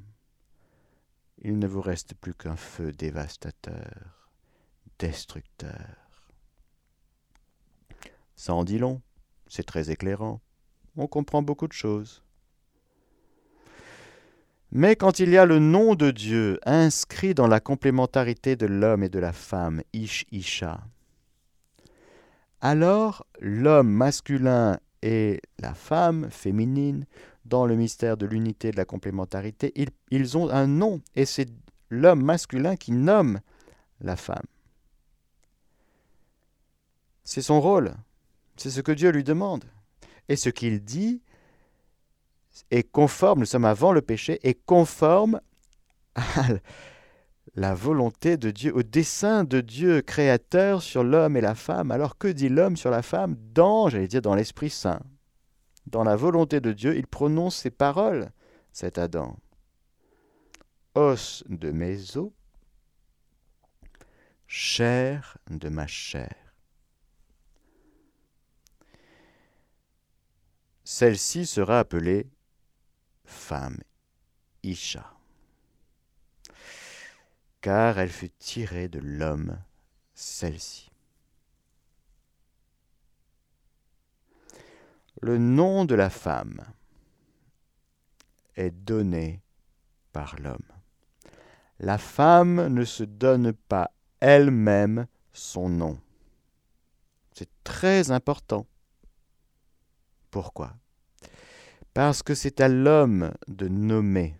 il 1.42 1.58
ne 1.58 1.66
vous 1.66 1.80
reste 1.80 2.14
plus 2.14 2.34
qu'un 2.34 2.56
feu 2.56 2.92
dévastateur, 2.92 3.90
destructeur. 4.98 6.09
Ça 8.40 8.54
en 8.54 8.64
dit 8.64 8.78
long, 8.78 9.02
c'est 9.48 9.66
très 9.66 9.90
éclairant, 9.90 10.40
on 10.96 11.06
comprend 11.06 11.42
beaucoup 11.42 11.68
de 11.68 11.74
choses. 11.74 12.22
Mais 14.72 14.96
quand 14.96 15.18
il 15.18 15.28
y 15.28 15.36
a 15.36 15.44
le 15.44 15.58
nom 15.58 15.94
de 15.94 16.10
Dieu 16.10 16.58
inscrit 16.64 17.34
dans 17.34 17.46
la 17.46 17.60
complémentarité 17.60 18.56
de 18.56 18.64
l'homme 18.64 19.02
et 19.02 19.10
de 19.10 19.18
la 19.18 19.34
femme, 19.34 19.82
Ish 19.92 20.24
Isha, 20.32 20.80
alors 22.62 23.26
l'homme 23.40 23.90
masculin 23.90 24.80
et 25.02 25.42
la 25.58 25.74
femme 25.74 26.30
féminine, 26.30 27.04
dans 27.44 27.66
le 27.66 27.76
mystère 27.76 28.16
de 28.16 28.24
l'unité 28.24 28.70
de 28.70 28.78
la 28.78 28.86
complémentarité, 28.86 29.74
ils 30.10 30.38
ont 30.38 30.48
un 30.48 30.66
nom, 30.66 31.02
et 31.14 31.26
c'est 31.26 31.50
l'homme 31.90 32.24
masculin 32.24 32.76
qui 32.76 32.92
nomme 32.92 33.40
la 34.00 34.16
femme. 34.16 34.46
C'est 37.22 37.42
son 37.42 37.60
rôle, 37.60 37.92
c'est 38.60 38.70
ce 38.70 38.80
que 38.80 38.92
Dieu 38.92 39.10
lui 39.10 39.24
demande. 39.24 39.64
Et 40.28 40.36
ce 40.36 40.50
qu'il 40.50 40.84
dit, 40.84 41.22
est 42.70 42.82
conforme, 42.82 43.40
nous 43.40 43.46
sommes 43.46 43.64
avant 43.64 43.92
le 43.92 44.02
péché, 44.02 44.38
est 44.42 44.62
conforme 44.66 45.40
à 46.14 46.46
la 47.54 47.74
volonté 47.74 48.36
de 48.36 48.50
Dieu, 48.50 48.74
au 48.74 48.82
dessein 48.82 49.44
de 49.44 49.60
Dieu 49.60 50.02
créateur 50.02 50.82
sur 50.82 51.02
l'homme 51.02 51.36
et 51.36 51.40
la 51.40 51.54
femme. 51.54 51.90
Alors 51.90 52.18
que 52.18 52.28
dit 52.28 52.48
l'homme 52.48 52.76
sur 52.76 52.90
la 52.90 53.02
femme 53.02 53.36
Dans, 53.52 53.88
j'allais 53.88 54.08
dire, 54.08 54.22
dans 54.22 54.34
l'Esprit 54.34 54.70
Saint. 54.70 55.00
Dans 55.86 56.04
la 56.04 56.16
volonté 56.16 56.60
de 56.60 56.72
Dieu, 56.72 56.96
il 56.96 57.06
prononce 57.06 57.56
ces 57.56 57.70
paroles, 57.70 58.30
cet 58.72 58.98
Adam. 58.98 59.36
Os 60.94 61.44
de 61.48 61.70
mes 61.70 62.16
os, 62.16 62.30
chair 64.46 65.38
de 65.48 65.68
ma 65.68 65.86
chair. 65.86 66.39
Celle-ci 70.92 71.46
sera 71.46 71.78
appelée 71.78 72.26
femme, 73.24 73.78
Isha, 74.64 75.14
car 77.60 78.00
elle 78.00 78.10
fut 78.10 78.32
tirée 78.32 78.88
de 78.88 78.98
l'homme, 78.98 79.56
celle-ci. 80.14 80.90
Le 85.22 85.38
nom 85.38 85.84
de 85.84 85.94
la 85.94 86.10
femme 86.10 86.60
est 88.56 88.72
donné 88.72 89.40
par 90.12 90.40
l'homme. 90.40 90.58
La 91.78 91.98
femme 91.98 92.66
ne 92.66 92.84
se 92.84 93.04
donne 93.04 93.52
pas 93.52 93.92
elle-même 94.18 95.06
son 95.32 95.68
nom. 95.68 96.00
C'est 97.32 97.48
très 97.62 98.10
important. 98.10 98.66
Pourquoi? 100.30 100.72
Parce 101.94 102.22
que 102.22 102.34
c'est 102.34 102.60
à 102.60 102.68
l'homme 102.68 103.32
de 103.48 103.68
nommer. 103.68 104.36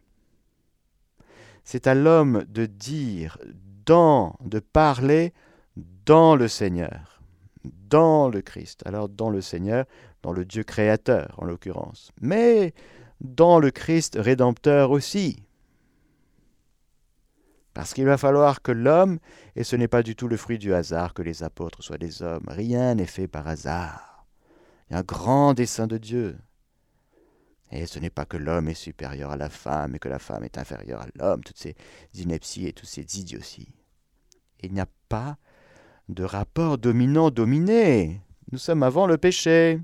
C'est 1.65 1.87
à 1.87 1.95
l'homme 1.95 2.45
de 2.49 2.67
dire 2.67 3.39
dans, 3.87 4.37
de 4.45 4.61
parler 4.61 5.33
dans 6.07 6.37
le 6.37 6.49
Seigneur, 6.49 7.21
dans 7.65 8.29
le 8.29 8.41
Christ. 8.41 8.83
Alors 8.87 9.09
dans 9.09 9.31
le 9.31 9.41
Seigneur, 9.41 9.85
dans 10.23 10.33
le 10.33 10.45
Dieu 10.45 10.63
créateur 10.63 11.35
en 11.39 11.45
l'occurrence, 11.45 12.13
mais 12.21 12.75
dans 13.21 13.59
le 13.59 13.71
Christ 13.71 14.17
rédempteur 14.19 14.91
aussi. 14.91 15.45
Parce 17.75 17.95
qu'il 17.95 18.05
va 18.05 18.19
falloir 18.19 18.63
que 18.63 18.73
l'homme, 18.73 19.19
et 19.55 19.65
ce 19.65 19.77
n'est 19.77 19.89
pas 19.89 20.03
du 20.03 20.17
tout 20.17 20.29
le 20.29 20.37
fruit 20.37 20.59
du 20.59 20.75
hasard 20.75 21.15
que 21.15 21.23
les 21.23 21.43
apôtres 21.43 21.83
soient 21.83 21.99
des 21.99 22.23
hommes, 22.23 22.47
rien 22.49 22.95
n'est 22.97 23.07
fait 23.07 23.29
par 23.29 23.47
hasard. 23.47 24.10
Un 24.91 25.03
grand 25.03 25.55
dessein 25.55 25.87
de 25.87 25.99
Dieu. 25.99 26.37
Et 27.73 27.87
ce 27.87 28.01
n'est 28.01 28.11
pas 28.11 28.25
que 28.25 28.37
l'homme 28.37 28.69
est 28.69 28.75
supérieur 28.75 29.31
à 29.31 29.37
la 29.37 29.49
femme 29.49 29.95
et 29.95 29.99
que 30.01 30.09
la 30.09 30.19
femme 30.19 30.43
est 30.43 30.59
inférieure 30.59 31.03
à 31.03 31.07
l'homme, 31.15 31.45
toutes 31.45 31.59
ces 31.59 31.77
inepties 32.15 32.67
et 32.67 32.73
toutes 32.73 32.89
ces 32.89 33.19
idioties. 33.19 33.73
Il 34.63 34.73
n'y 34.73 34.81
a 34.81 34.89
pas 35.09 35.39
de 36.09 36.25
rapport 36.25 36.79
dominant-dominé. 36.79 38.21
Nous 38.51 38.59
sommes 38.59 38.83
avant 38.83 39.07
le 39.07 39.17
péché. 39.17 39.81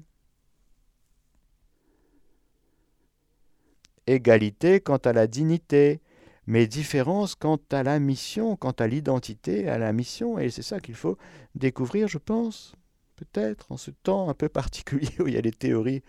Égalité 4.09 4.81
quant 4.81 4.99
à 4.99 5.13
la 5.13 5.29
dignité, 5.29 6.01
mais 6.47 6.67
différence 6.67 7.35
quant 7.35 7.59
à 7.71 7.83
la 7.83 7.99
mission, 8.01 8.57
quant 8.57 8.73
à 8.73 8.87
l'identité, 8.87 9.69
à 9.69 9.79
la 9.79 9.93
mission, 9.93 10.39
et 10.39 10.51
c'est 10.51 10.63
ça 10.63 10.81
qu'il 10.81 10.95
faut 10.95 11.17
découvrir, 11.55 12.07
je 12.07 12.19
pense, 12.19 12.75
peut-être 13.17 13.73
en 13.73 13.77
ce 13.77 13.91
temps 13.91 14.29
un 14.29 14.35
peu 14.35 14.49
particulier 14.49 15.11
où 15.21 15.27
il 15.27 15.35
y 15.35 15.39
a 15.39 15.43
des 15.43 15.53
théories 15.53 16.03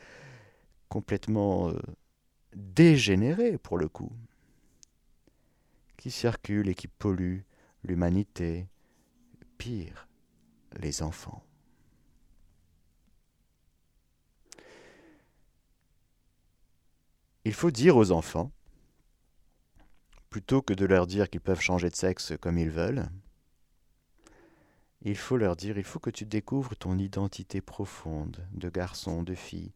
complètement 0.89 1.69
euh, 1.69 1.79
dégénéré 2.55 3.57
pour 3.57 3.77
le 3.77 3.87
coup, 3.87 4.11
qui 5.97 6.11
circule 6.11 6.69
et 6.69 6.75
qui 6.75 6.87
pollue 6.87 7.39
l'humanité, 7.83 8.67
pire, 9.57 10.07
les 10.77 11.01
enfants. 11.01 11.43
Il 17.45 17.53
faut 17.53 17.71
dire 17.71 17.95
aux 17.95 18.11
enfants, 18.11 18.51
plutôt 20.29 20.61
que 20.61 20.73
de 20.73 20.85
leur 20.85 21.07
dire 21.07 21.29
qu'ils 21.29 21.41
peuvent 21.41 21.61
changer 21.61 21.89
de 21.89 21.95
sexe 21.95 22.33
comme 22.41 22.57
ils 22.57 22.69
veulent, 22.69 23.09
il 25.01 25.17
faut 25.17 25.37
leur 25.37 25.55
dire, 25.55 25.77
il 25.77 25.83
faut 25.83 25.99
que 25.99 26.09
tu 26.09 26.25
découvres 26.25 26.75
ton 26.75 26.97
identité 26.97 27.61
profonde 27.61 28.45
de 28.53 28.69
garçon, 28.69 29.23
de 29.23 29.35
fille, 29.35 29.73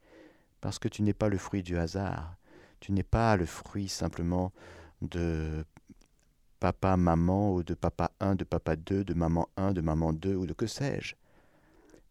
parce 0.61 0.79
que 0.79 0.87
tu 0.87 1.03
n'es 1.03 1.13
pas 1.13 1.29
le 1.29 1.37
fruit 1.37 1.63
du 1.63 1.77
hasard, 1.77 2.35
tu 2.79 2.91
n'es 2.91 3.03
pas 3.03 3.37
le 3.37 3.45
fruit 3.45 3.89
simplement 3.89 4.51
de 5.01 5.65
papa, 6.59 6.97
maman, 6.97 7.53
ou 7.53 7.63
de 7.63 7.73
papa 7.73 8.11
1, 8.19 8.35
de 8.35 8.43
papa 8.43 8.75
2, 8.75 9.03
de 9.03 9.13
maman 9.13 9.47
1, 9.57 9.73
de 9.73 9.81
maman 9.81 10.13
2, 10.13 10.35
ou 10.35 10.45
de 10.45 10.53
que 10.53 10.67
sais-je. 10.67 11.15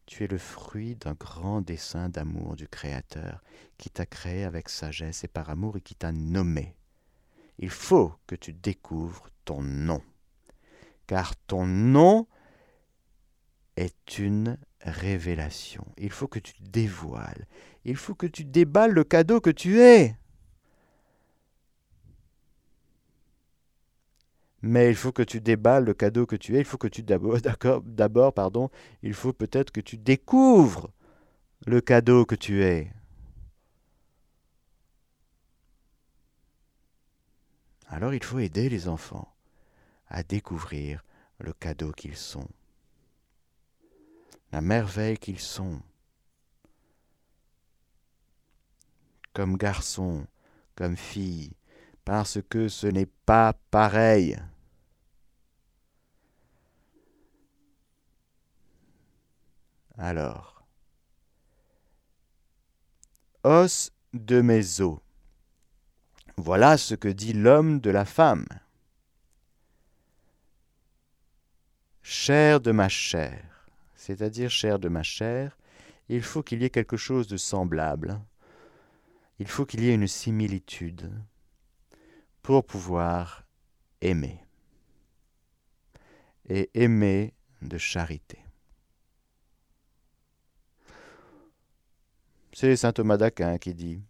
Tu 0.07 0.25
es 0.25 0.27
le 0.27 0.39
fruit 0.39 0.97
d'un 0.97 1.15
grand 1.15 1.61
dessein 1.61 2.09
d'amour 2.09 2.57
du 2.57 2.67
Créateur, 2.67 3.43
qui 3.79 3.91
t'a 3.91 4.07
créé 4.07 4.45
avec 4.45 4.69
sagesse 4.69 5.23
et 5.23 5.29
par 5.29 5.51
amour 5.51 5.77
et 5.77 5.81
qui 5.81 5.95
t'a 5.95 6.11
nommé. 6.11 6.75
Il 7.59 7.71
faut 7.71 8.13
que 8.27 8.35
tu 8.35 8.53
découvres 8.53 9.29
ton 9.45 9.63
nom, 9.63 10.03
car 11.07 11.37
ton 11.37 11.67
nom 11.67 12.27
est 13.77 14.19
une 14.19 14.59
révélation. 14.83 15.87
Il 15.99 16.11
faut 16.11 16.29
que 16.29 16.39
tu 16.39 16.55
dévoiles, 16.61 17.47
il 17.85 17.97
faut 17.97 18.15
que 18.15 18.27
tu 18.27 18.45
déballes 18.45 18.93
le 18.93 19.05
cadeau 19.05 19.41
que 19.41 19.51
tu 19.51 19.81
es. 19.81 20.17
mais 24.63 24.91
il 24.91 24.97
faut 24.97 25.13
que 25.13 25.23
tu 25.23 25.41
déballes 25.41 25.85
le 25.85 25.95
cadeau 25.95 26.27
que 26.27 26.37
tu 26.37 26.57
es, 26.57 26.61
il 26.61 26.65
faut 26.65 26.79
que 26.79 26.89
tu 26.89 27.03
d'abord, 27.03 27.39
d'abord, 27.85 28.33
pardon, 28.35 28.71
il 29.03 29.15
faut 29.15 29.33
peut-être 29.33 29.71
que 29.71 29.81
tu 29.81 29.97
découvres 29.97 30.91
le 31.67 31.81
cadeau 31.81 32.25
que 32.25 32.35
tu 32.35 32.63
es. 32.63 32.93
Alors 37.89 38.15
il 38.15 38.23
faut 38.23 38.39
aider 38.39 38.69
les 38.69 38.89
enfants 38.89 39.35
à 40.09 40.23
découvrir 40.23 41.05
le 41.39 41.53
cadeau 41.53 41.93
qu'ils 41.93 42.17
sont, 42.17 42.49
la 44.53 44.61
merveille 44.61 45.19
qu'ils 45.19 45.41
sont, 45.41 45.81
comme 49.33 49.57
garçons, 49.57 50.27
comme 50.75 50.97
filles, 50.97 51.53
parce 52.05 52.39
que 52.49 52.69
ce 52.69 52.87
n'est 52.87 53.07
pas 53.27 53.53
pareil. 53.71 54.37
Alors, 59.97 60.65
os 63.45 63.91
de 64.15 64.41
mes 64.41 64.81
os. 64.81 64.99
Voilà 66.37 66.79
ce 66.79 66.95
que 66.95 67.09
dit 67.09 67.35
l'homme 67.35 67.81
de 67.81 67.91
la 67.91 68.07
femme. 68.07 68.47
Chair 72.03 72.61
de 72.61 72.73
ma 72.73 72.89
chair, 72.89 73.45
c'est-à-dire 74.11 74.51
chair 74.51 74.81
de 74.81 74.89
ma 74.89 75.05
chair, 75.05 75.57
il 76.09 76.23
faut 76.23 76.43
qu'il 76.43 76.63
y 76.63 76.65
ait 76.65 76.71
quelque 76.71 76.97
chose 76.97 77.29
de 77.29 77.37
semblable. 77.37 78.21
Il 79.39 79.47
faut 79.47 79.65
qu'il 79.65 79.85
y 79.85 79.89
ait 79.89 79.95
une 79.95 80.09
similitude 80.09 81.13
pour 82.43 82.65
pouvoir 82.65 83.45
aimer. 84.01 84.41
Et 86.49 86.71
aimer 86.75 87.33
de 87.63 87.79
charité. 87.79 88.41
C'est 92.53 92.75
saint 92.75 92.93
Thomas 92.93 93.17
d'Aquin 93.17 93.59
qui 93.59 93.75
dit 93.75 94.03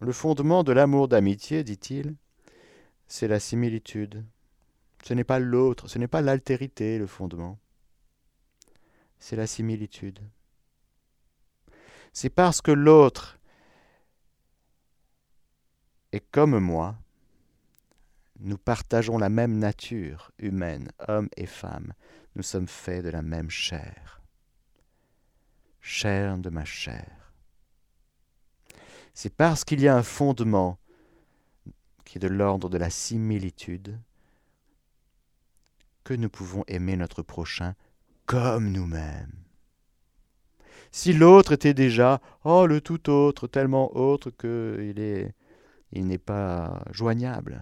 Le 0.00 0.12
fondement 0.12 0.62
de 0.62 0.70
l'amour 0.70 1.08
d'amitié, 1.08 1.64
dit-il, 1.64 2.14
c'est 3.08 3.26
la 3.26 3.40
similitude. 3.40 4.24
Ce 5.02 5.12
n'est 5.12 5.24
pas 5.24 5.40
l'autre, 5.40 5.88
ce 5.88 5.98
n'est 5.98 6.06
pas 6.06 6.20
l'altérité 6.20 6.98
le 6.98 7.08
fondement. 7.08 7.58
C'est 9.20 9.36
la 9.36 9.46
similitude. 9.46 10.18
C'est 12.12 12.30
parce 12.30 12.60
que 12.60 12.72
l'autre 12.72 13.38
est 16.10 16.24
comme 16.32 16.58
moi, 16.58 16.96
nous 18.40 18.58
partageons 18.58 19.18
la 19.18 19.28
même 19.28 19.58
nature 19.58 20.32
humaine, 20.38 20.90
homme 21.06 21.28
et 21.36 21.46
femme. 21.46 21.92
Nous 22.34 22.42
sommes 22.42 22.66
faits 22.66 23.04
de 23.04 23.10
la 23.10 23.22
même 23.22 23.50
chair 23.50 24.20
chair 25.80 26.38
de 26.38 26.50
ma 26.50 26.64
chair. 26.64 27.32
C'est 29.14 29.34
parce 29.34 29.64
qu'il 29.64 29.80
y 29.80 29.88
a 29.88 29.96
un 29.96 30.02
fondement 30.02 30.78
qui 32.04 32.18
est 32.18 32.20
de 32.20 32.28
l'ordre 32.28 32.68
de 32.68 32.78
la 32.78 32.90
similitude 32.90 33.98
que 36.04 36.14
nous 36.14 36.30
pouvons 36.30 36.64
aimer 36.66 36.96
notre 36.96 37.22
prochain 37.22 37.74
comme 38.30 38.70
nous-mêmes. 38.70 39.44
Si 40.92 41.12
l'autre 41.12 41.50
était 41.50 41.74
déjà, 41.74 42.20
oh, 42.44 42.64
le 42.64 42.80
tout 42.80 43.10
autre, 43.10 43.48
tellement 43.48 43.96
autre 43.96 44.30
qu'il 44.30 45.00
est, 45.00 45.34
il 45.90 46.06
n'est 46.06 46.16
pas 46.16 46.84
joignable, 46.92 47.60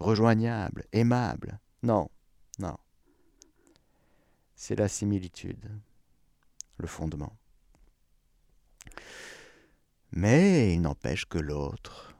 rejoignable, 0.00 0.84
aimable. 0.90 1.60
Non, 1.84 2.10
non. 2.58 2.76
C'est 4.56 4.74
la 4.74 4.88
similitude, 4.88 5.70
le 6.78 6.88
fondement. 6.88 7.36
Mais 10.10 10.74
il 10.74 10.80
n'empêche 10.80 11.24
que 11.24 11.38
l'autre, 11.38 12.16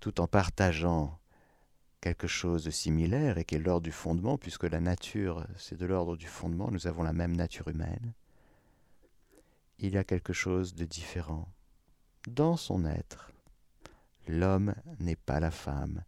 tout 0.00 0.18
en 0.18 0.26
partageant 0.26 1.17
quelque 2.00 2.26
chose 2.26 2.64
de 2.64 2.70
similaire 2.70 3.38
et 3.38 3.44
qui 3.44 3.56
est 3.56 3.58
l'ordre 3.58 3.84
du 3.84 3.92
fondement, 3.92 4.38
puisque 4.38 4.64
la 4.64 4.80
nature, 4.80 5.46
c'est 5.56 5.78
de 5.78 5.86
l'ordre 5.86 6.16
du 6.16 6.26
fondement, 6.26 6.70
nous 6.70 6.86
avons 6.86 7.02
la 7.02 7.12
même 7.12 7.36
nature 7.36 7.68
humaine, 7.68 8.12
il 9.78 9.94
y 9.94 9.98
a 9.98 10.04
quelque 10.04 10.32
chose 10.32 10.74
de 10.74 10.84
différent 10.84 11.48
dans 12.28 12.56
son 12.56 12.84
être. 12.84 13.30
L'homme 14.26 14.74
n'est 15.00 15.16
pas 15.16 15.40
la 15.40 15.50
femme, 15.50 16.02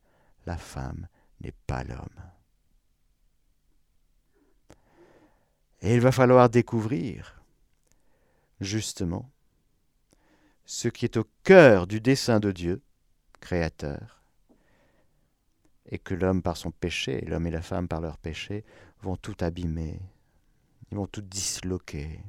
la 0.46 0.57
femme 0.57 1.09
n'est 1.40 1.55
pas 1.66 1.85
l'homme. 1.85 2.09
Et 5.83 5.94
il 5.94 6.00
va 6.00 6.12
falloir 6.12 6.50
découvrir, 6.50 7.42
justement, 8.61 9.31
ce 10.66 10.88
qui 10.88 11.07
est 11.07 11.16
au 11.16 11.26
cœur 11.42 11.87
du 11.87 12.00
dessein 12.00 12.38
de 12.38 12.53
Dieu, 12.53 12.83
créateur, 13.40 14.19
et 15.90 15.98
que 15.98 16.14
l'homme 16.14 16.42
par 16.42 16.57
son 16.57 16.70
péché, 16.70 17.20
l'homme 17.26 17.46
et 17.46 17.50
la 17.50 17.62
femme 17.62 17.88
par 17.88 18.00
leur 18.00 18.18
péché, 18.18 18.64
vont 19.03 19.16
tout 19.16 19.37
abîmer, 19.40 20.00
ils 20.90 20.96
vont 20.96 21.07
tout 21.07 21.22
disloquer, 21.22 22.20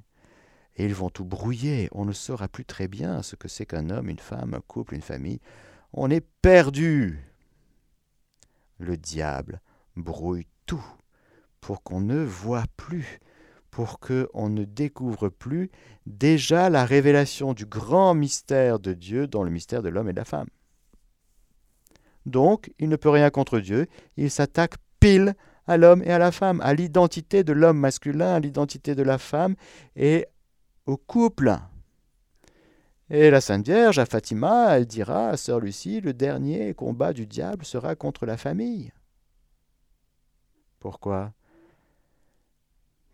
et 0.76 0.86
ils 0.86 0.94
vont 0.94 1.10
tout 1.10 1.26
brouiller. 1.26 1.90
On 1.92 2.06
ne 2.06 2.14
saura 2.14 2.48
plus 2.48 2.66
très 2.66 2.88
bien 2.88 3.22
ce 3.22 3.36
que 3.36 3.48
c'est 3.48 3.66
qu'un 3.66 3.90
homme, 3.90 4.10
une 4.10 4.20
femme, 4.20 4.54
un 4.54 4.62
couple, 4.62 4.96
une 4.96 5.02
famille. 5.02 5.40
On 5.94 6.10
est 6.10 6.26
perdu. 6.42 7.20
Le 8.80 8.98
diable 8.98 9.62
brouille 9.96 10.48
tout 10.66 10.84
pour 11.60 11.84
qu'on 11.84 12.02
ne 12.02 12.24
voit 12.24 12.66
plus 12.78 13.20
pour 13.70 14.00
qu'on 14.00 14.50
ne 14.50 14.66
découvre 14.66 15.30
plus 15.30 15.72
déjà 16.06 16.70
la 16.70 16.86
révélation 16.86 17.54
du 17.54 17.66
grand 17.66 18.14
mystère 18.14 18.80
de 18.80 18.94
Dieu 18.94 19.28
dans 19.28 19.44
le 19.44 19.50
mystère 19.50 19.82
de 19.82 19.88
l'homme 19.88 20.10
et 20.10 20.14
de 20.14 20.18
la 20.18 20.26
femme. 20.26 20.50
Donc, 22.26 22.72
il 22.80 22.90
ne 22.90 22.96
peut 22.96 23.10
rien 23.10 23.30
contre 23.30 23.60
Dieu, 23.60 23.88
il 24.18 24.30
s'attaque 24.30 24.76
pile 25.00 25.36
à 25.68 25.78
l'homme 25.78 26.04
et 26.04 26.12
à 26.12 26.20
la 26.20 26.32
femme, 26.32 26.62
à 26.62 26.74
l'identité 26.74 27.44
de 27.44 27.54
l'homme 27.54 27.80
masculin, 27.80 28.36
à 28.36 28.40
l'identité 28.40 28.96
de 28.96 29.04
la 29.04 29.18
femme 29.18 29.56
et 29.96 30.28
au 30.86 30.98
couple. 30.98 31.56
Et 33.10 33.30
la 33.30 33.42
Sainte 33.42 33.66
Vierge, 33.66 34.00
à 34.00 34.06
Fatima, 34.06 34.78
elle 34.78 34.86
dira 34.86 35.30
à 35.30 35.38
Sœur 35.38 35.60
Lucie, 35.60 36.00
le 36.00 36.14
dernier 36.14 36.74
combat 36.74 37.12
du 37.12 37.28
diable 37.28 37.66
sera 37.66 37.96
contre 37.96 38.26
la 38.26 38.38
famille. 38.38 38.92
Pourquoi? 40.80 41.34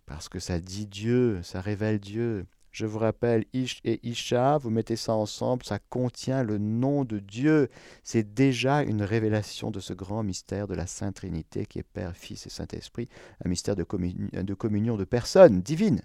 Parce 0.06 0.30
que 0.30 0.40
ça 0.40 0.60
dit 0.60 0.86
Dieu, 0.86 1.42
ça 1.44 1.62
révèle 1.62 2.00
Dieu. 2.00 2.46
Je 2.78 2.86
vous 2.86 3.00
rappelle, 3.00 3.46
Ish 3.54 3.82
et 3.86 4.00
Isha, 4.08 4.60
vous 4.60 4.70
mettez 4.70 4.96
ça 4.96 5.14
ensemble, 5.14 5.66
ça 5.66 5.80
contient 5.80 6.44
le 6.44 6.60
nom 6.60 7.06
de 7.06 7.18
Dieu. 7.18 7.72
C'est 8.04 8.36
déjà 8.36 8.84
une 8.84 9.02
révélation 9.02 9.72
de 9.72 9.80
ce 9.80 9.94
grand 9.94 10.22
mystère 10.22 10.68
de 10.68 10.76
la 10.76 10.86
Sainte 10.86 11.16
Trinité 11.16 11.66
qui 11.66 11.80
est 11.80 11.84
Père, 11.84 12.16
Fils 12.16 12.46
et 12.46 12.52
Saint-Esprit, 12.52 13.10
un 13.44 13.50
mystère 13.50 13.76
de, 13.76 13.84
de 13.84 14.54
communion 14.54 14.96
de 14.96 15.06
personnes 15.06 15.64
divines. 15.64 16.04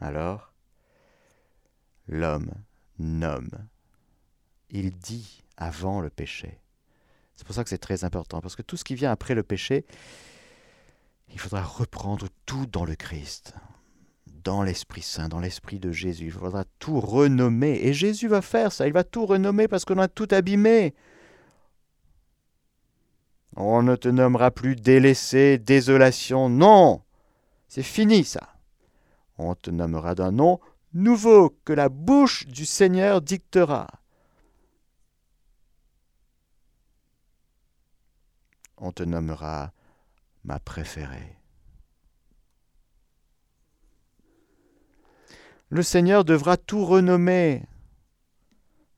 Alors, 0.00 0.52
l'homme 2.08 2.50
nomme, 2.98 3.68
il 4.70 4.90
dit 4.98 5.44
avant 5.56 6.00
le 6.00 6.10
péché. 6.10 6.58
C'est 7.36 7.46
pour 7.46 7.54
ça 7.54 7.62
que 7.62 7.70
c'est 7.70 7.78
très 7.78 8.02
important, 8.02 8.40
parce 8.40 8.56
que 8.56 8.62
tout 8.62 8.76
ce 8.76 8.82
qui 8.82 8.96
vient 8.96 9.12
après 9.12 9.36
le 9.36 9.44
péché, 9.44 9.86
il 11.32 11.40
faudra 11.40 11.62
reprendre 11.62 12.28
tout 12.46 12.66
dans 12.66 12.84
le 12.84 12.94
Christ, 12.94 13.54
dans 14.26 14.62
l'Esprit 14.62 15.02
Saint, 15.02 15.28
dans 15.28 15.40
l'Esprit 15.40 15.78
de 15.78 15.92
Jésus. 15.92 16.26
Il 16.26 16.32
faudra 16.32 16.64
tout 16.78 17.00
renommer. 17.00 17.78
Et 17.82 17.92
Jésus 17.92 18.28
va 18.28 18.42
faire 18.42 18.72
ça. 18.72 18.86
Il 18.86 18.92
va 18.92 19.04
tout 19.04 19.26
renommer 19.26 19.68
parce 19.68 19.84
qu'on 19.84 19.98
a 19.98 20.08
tout 20.08 20.28
abîmé. 20.30 20.94
On 23.56 23.82
ne 23.82 23.96
te 23.96 24.08
nommera 24.08 24.50
plus 24.50 24.76
délaissé, 24.76 25.58
désolation. 25.58 26.48
Non, 26.48 27.02
c'est 27.68 27.82
fini 27.82 28.24
ça. 28.24 28.54
On 29.38 29.54
te 29.54 29.70
nommera 29.70 30.14
d'un 30.14 30.30
nom 30.30 30.60
nouveau 30.92 31.50
que 31.64 31.72
la 31.72 31.88
bouche 31.88 32.46
du 32.46 32.66
Seigneur 32.66 33.20
dictera. 33.20 33.86
On 38.78 38.92
te 38.92 39.02
nommera 39.02 39.72
ma 40.46 40.58
préférée. 40.60 41.36
Le 45.68 45.82
Seigneur 45.82 46.24
devra 46.24 46.56
tout 46.56 46.84
renommer. 46.84 47.64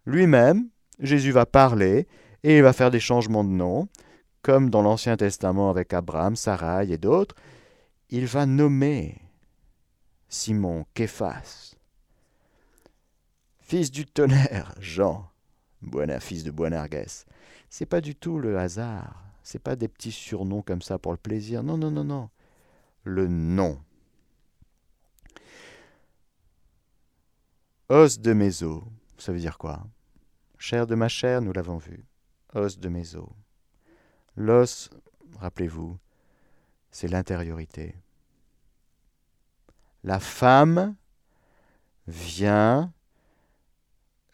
Lui-même, 0.05 0.69
Jésus 1.01 1.33
va 1.33 1.47
parler 1.47 2.07
et 2.43 2.59
il 2.59 2.63
va 2.63 2.75
faire 2.75 2.91
des 2.91 3.01
changements 3.01 3.45
de 3.45 3.51
nom, 3.51 3.89
comme 4.43 4.71
dans 4.71 4.83
l'Ancien 4.83 5.17
Testament 5.17 5.71
avec 5.71 5.93
Abraham, 5.95 6.37
Sarai 6.37 6.91
et 6.93 6.99
d'autres. 6.99 7.35
Il 8.11 8.27
va 8.27 8.47
nommer 8.47 9.17
Simon, 10.29 10.85
Képhas, 10.95 11.75
fils 13.61 13.91
du 13.91 14.05
tonnerre, 14.05 14.75
Jean, 14.81 15.31
fils 16.21 16.45
de 16.45 16.51
Boanerges. 16.51 17.25
C'est 17.71 17.87
pas 17.87 18.01
du 18.01 18.15
tout 18.15 18.39
le 18.39 18.59
hasard. 18.59 19.28
C'est 19.51 19.59
pas 19.59 19.77
des 19.77 19.89
petits 19.89 20.13
surnoms 20.13 20.61
comme 20.61 20.83
ça 20.83 20.99
pour 20.99 21.11
le 21.11 21.17
plaisir. 21.17 21.63
Non, 21.63 21.79
non, 21.79 21.91
non, 21.91 22.05
non. 22.05 22.29
Le 23.03 23.29
nom. 23.29 23.81
Os 27.89 28.21
de 28.21 28.35
mes 28.35 28.63
os, 28.63 28.83
ça 29.17 29.33
veut 29.33 29.39
dire 29.39 29.57
quoi? 29.57 29.87
Chair 30.59 30.87
de 30.87 30.95
ma 30.95 31.09
chair, 31.09 31.41
nous 31.41 31.55
l'avons 31.55 31.79
vu. 31.79 32.05
Os 32.55 32.79
de 32.79 32.91
mes 32.91 33.15
os. 33.15 33.31
L'os, 34.37 34.91
rappelez-vous, 35.39 35.97
c'est 36.91 37.09
l'intériorité. 37.09 37.95
La 40.05 40.21
femme 40.21 40.95
vient, 42.07 42.93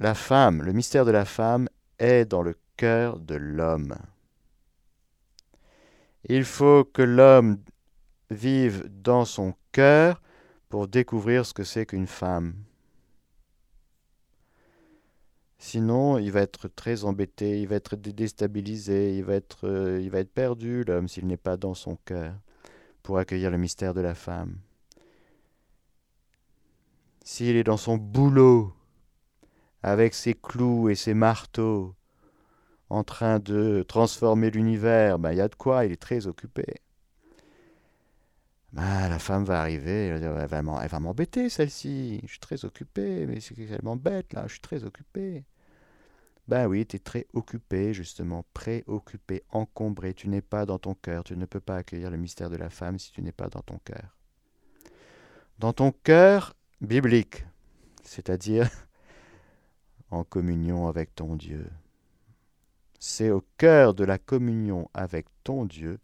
la 0.00 0.14
femme, 0.16 0.60
le 0.60 0.72
mystère 0.72 1.04
de 1.04 1.12
la 1.12 1.24
femme 1.24 1.68
est 2.00 2.24
dans 2.24 2.42
le 2.42 2.56
cœur 2.76 3.20
de 3.20 3.36
l'homme. 3.36 3.94
Il 6.26 6.44
faut 6.44 6.84
que 6.84 7.02
l'homme 7.02 7.58
vive 8.30 8.88
dans 8.88 9.24
son 9.24 9.54
cœur 9.72 10.22
pour 10.68 10.88
découvrir 10.88 11.44
ce 11.44 11.52
que 11.52 11.64
c'est 11.64 11.86
qu'une 11.86 12.06
femme. 12.06 12.54
Sinon, 15.58 16.18
il 16.18 16.30
va 16.30 16.42
être 16.42 16.68
très 16.68 17.04
embêté, 17.04 17.60
il 17.60 17.68
va 17.68 17.76
être 17.76 17.96
déstabilisé, 17.96 19.16
il 19.16 19.24
va 19.24 19.34
être, 19.34 19.66
euh, 19.66 20.00
il 20.02 20.10
va 20.10 20.18
être 20.18 20.32
perdu, 20.32 20.84
l'homme, 20.84 21.08
s'il 21.08 21.26
n'est 21.26 21.38
pas 21.38 21.56
dans 21.56 21.74
son 21.74 21.96
cœur 22.04 22.34
pour 23.02 23.18
accueillir 23.18 23.50
le 23.50 23.56
mystère 23.58 23.94
de 23.94 24.00
la 24.00 24.14
femme. 24.14 24.58
S'il 27.24 27.56
est 27.56 27.64
dans 27.64 27.78
son 27.78 27.96
boulot, 27.96 28.74
avec 29.82 30.14
ses 30.14 30.34
clous 30.34 30.88
et 30.88 30.94
ses 30.94 31.14
marteaux, 31.14 31.94
en 32.94 33.04
train 33.04 33.40
de 33.40 33.84
transformer 33.88 34.50
l'univers, 34.50 35.18
ben, 35.18 35.32
il 35.32 35.38
y 35.38 35.40
a 35.40 35.48
de 35.48 35.54
quoi, 35.54 35.84
il 35.84 35.92
est 35.92 36.00
très 36.00 36.26
occupé. 36.26 36.64
Ben, 38.72 39.08
la 39.08 39.18
femme 39.18 39.44
va 39.44 39.60
arriver, 39.60 40.08
elle 40.08 40.46
va 40.46 41.00
m'embêter 41.00 41.48
celle-ci, 41.48 42.20
je 42.22 42.28
suis 42.28 42.40
très 42.40 42.64
occupé, 42.64 43.26
mais 43.26 43.40
c'est 43.40 43.54
qu'elle 43.54 43.82
m'embête 43.82 44.32
là, 44.32 44.44
je 44.46 44.52
suis 44.52 44.60
très 44.60 44.84
occupé. 44.84 45.44
Ben 46.46 46.66
oui, 46.66 46.86
tu 46.86 46.96
es 46.96 46.98
très 46.98 47.26
occupé, 47.32 47.94
justement, 47.94 48.44
préoccupé, 48.52 49.42
encombré, 49.50 50.12
tu 50.14 50.28
n'es 50.28 50.42
pas 50.42 50.66
dans 50.66 50.78
ton 50.78 50.94
cœur, 50.94 51.24
tu 51.24 51.36
ne 51.36 51.46
peux 51.46 51.60
pas 51.60 51.78
accueillir 51.78 52.10
le 52.10 52.16
mystère 52.16 52.50
de 52.50 52.56
la 52.56 52.70
femme 52.70 52.98
si 52.98 53.12
tu 53.12 53.22
n'es 53.22 53.32
pas 53.32 53.48
dans 53.48 53.62
ton 53.62 53.78
cœur. 53.78 54.16
Dans 55.58 55.72
ton 55.72 55.90
cœur 55.90 56.54
biblique, 56.80 57.44
c'est-à-dire 58.02 58.68
en 60.10 60.22
communion 60.22 60.86
avec 60.86 61.14
ton 61.14 61.36
Dieu. 61.36 61.66
C'est 63.06 63.28
au 63.28 63.44
cœur 63.58 63.92
de 63.92 64.02
la 64.02 64.16
communion 64.16 64.88
avec 64.94 65.26
ton 65.44 65.66
Dieu 65.66 66.00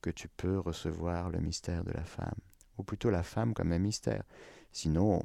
que 0.00 0.10
tu 0.10 0.28
peux 0.28 0.60
recevoir 0.60 1.28
le 1.28 1.40
mystère 1.40 1.82
de 1.82 1.90
la 1.90 2.04
femme, 2.04 2.38
ou 2.78 2.84
plutôt 2.84 3.10
la 3.10 3.24
femme 3.24 3.52
comme 3.52 3.72
un 3.72 3.80
mystère. 3.80 4.22
Sinon, 4.70 5.24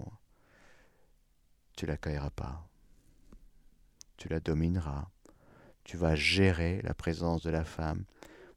tu 1.77 1.85
l'accueilleras 1.85 2.31
pas. 2.31 2.67
Tu 4.17 4.29
la 4.29 4.39
domineras. 4.39 5.09
Tu 5.83 5.95
vas 5.95 6.15
gérer 6.15 6.81
la 6.81 6.95
présence 6.95 7.43
de 7.43 7.51
la 7.51 7.65
femme 7.65 8.03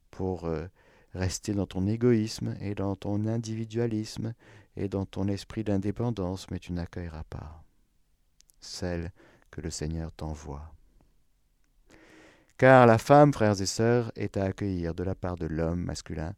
pour 0.09 0.45
euh, 0.45 0.65
rester 1.13 1.53
dans 1.53 1.67
ton 1.67 1.85
égoïsme 1.85 2.57
et 2.61 2.73
dans 2.73 2.95
ton 2.95 3.27
individualisme 3.27 4.33
et 4.75 4.89
dans 4.89 5.05
ton 5.05 5.27
esprit 5.27 5.63
d'indépendance, 5.63 6.49
mais 6.49 6.57
tu 6.57 6.73
n'accueilleras 6.73 7.25
pas 7.25 7.63
celle 8.59 9.11
que 9.51 9.61
le 9.61 9.69
Seigneur 9.69 10.11
t'envoie. 10.11 10.75
Car 12.57 12.85
la 12.85 12.97
femme, 12.97 13.33
frères 13.33 13.61
et 13.61 13.65
sœurs, 13.65 14.11
est 14.15 14.37
à 14.37 14.45
accueillir 14.45 14.93
de 14.95 15.03
la 15.03 15.15
part 15.15 15.35
de 15.35 15.45
l'homme 15.45 15.81
masculin 15.81 16.33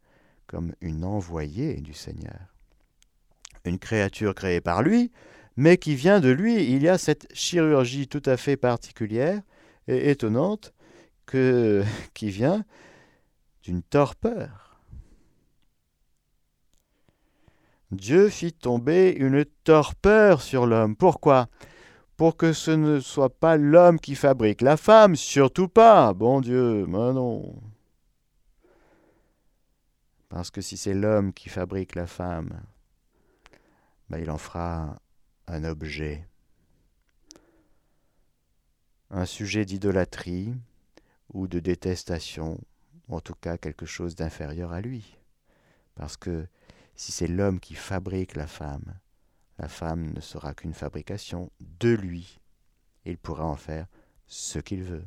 comme 0.48 0.74
une 0.80 1.04
envoyée 1.04 1.74
du 1.80 1.92
Seigneur. 1.92 2.40
Une 3.64 3.78
créature 3.78 4.34
créée 4.34 4.60
par 4.60 4.82
lui, 4.82 5.12
mais 5.56 5.76
qui 5.76 5.94
vient 5.94 6.20
de 6.20 6.30
lui. 6.30 6.72
Il 6.72 6.82
y 6.82 6.88
a 6.88 6.98
cette 6.98 7.28
chirurgie 7.34 8.08
tout 8.08 8.22
à 8.24 8.36
fait 8.36 8.56
particulière 8.56 9.42
et 9.86 10.10
étonnante 10.10 10.72
que, 11.26 11.84
qui 12.14 12.30
vient 12.30 12.64
d'une 13.62 13.82
torpeur. 13.82 14.80
Dieu 17.90 18.28
fit 18.28 18.52
tomber 18.52 19.10
une 19.12 19.44
torpeur 19.64 20.42
sur 20.42 20.66
l'homme. 20.66 20.96
Pourquoi? 20.96 21.48
Pour 22.18 22.36
que 22.36 22.52
ce 22.52 22.72
ne 22.72 22.98
soit 22.98 23.30
pas 23.30 23.56
l'homme 23.56 24.00
qui 24.00 24.16
fabrique 24.16 24.60
la 24.60 24.76
femme, 24.76 25.14
surtout 25.14 25.68
pas, 25.68 26.12
bon 26.12 26.40
Dieu, 26.40 26.84
mais 26.86 27.12
non. 27.12 27.62
Parce 30.28 30.50
que 30.50 30.60
si 30.60 30.76
c'est 30.76 30.94
l'homme 30.94 31.32
qui 31.32 31.48
fabrique 31.48 31.94
la 31.94 32.08
femme, 32.08 32.60
ben 34.10 34.18
il 34.18 34.32
en 34.32 34.36
fera 34.36 35.00
un 35.46 35.62
objet, 35.62 36.26
un 39.10 39.24
sujet 39.24 39.64
d'idolâtrie 39.64 40.52
ou 41.32 41.46
de 41.46 41.60
détestation, 41.60 42.58
ou 43.06 43.14
en 43.14 43.20
tout 43.20 43.36
cas 43.36 43.58
quelque 43.58 43.86
chose 43.86 44.16
d'inférieur 44.16 44.72
à 44.72 44.80
lui. 44.80 45.16
Parce 45.94 46.16
que 46.16 46.48
si 46.96 47.12
c'est 47.12 47.28
l'homme 47.28 47.60
qui 47.60 47.76
fabrique 47.76 48.34
la 48.34 48.48
femme, 48.48 48.98
la 49.58 49.68
femme 49.68 50.12
ne 50.12 50.20
sera 50.20 50.54
qu'une 50.54 50.74
fabrication 50.74 51.50
de 51.60 51.90
lui. 51.90 52.38
Il 53.04 53.18
pourra 53.18 53.44
en 53.44 53.56
faire 53.56 53.86
ce 54.26 54.58
qu'il 54.58 54.82
veut. 54.82 55.06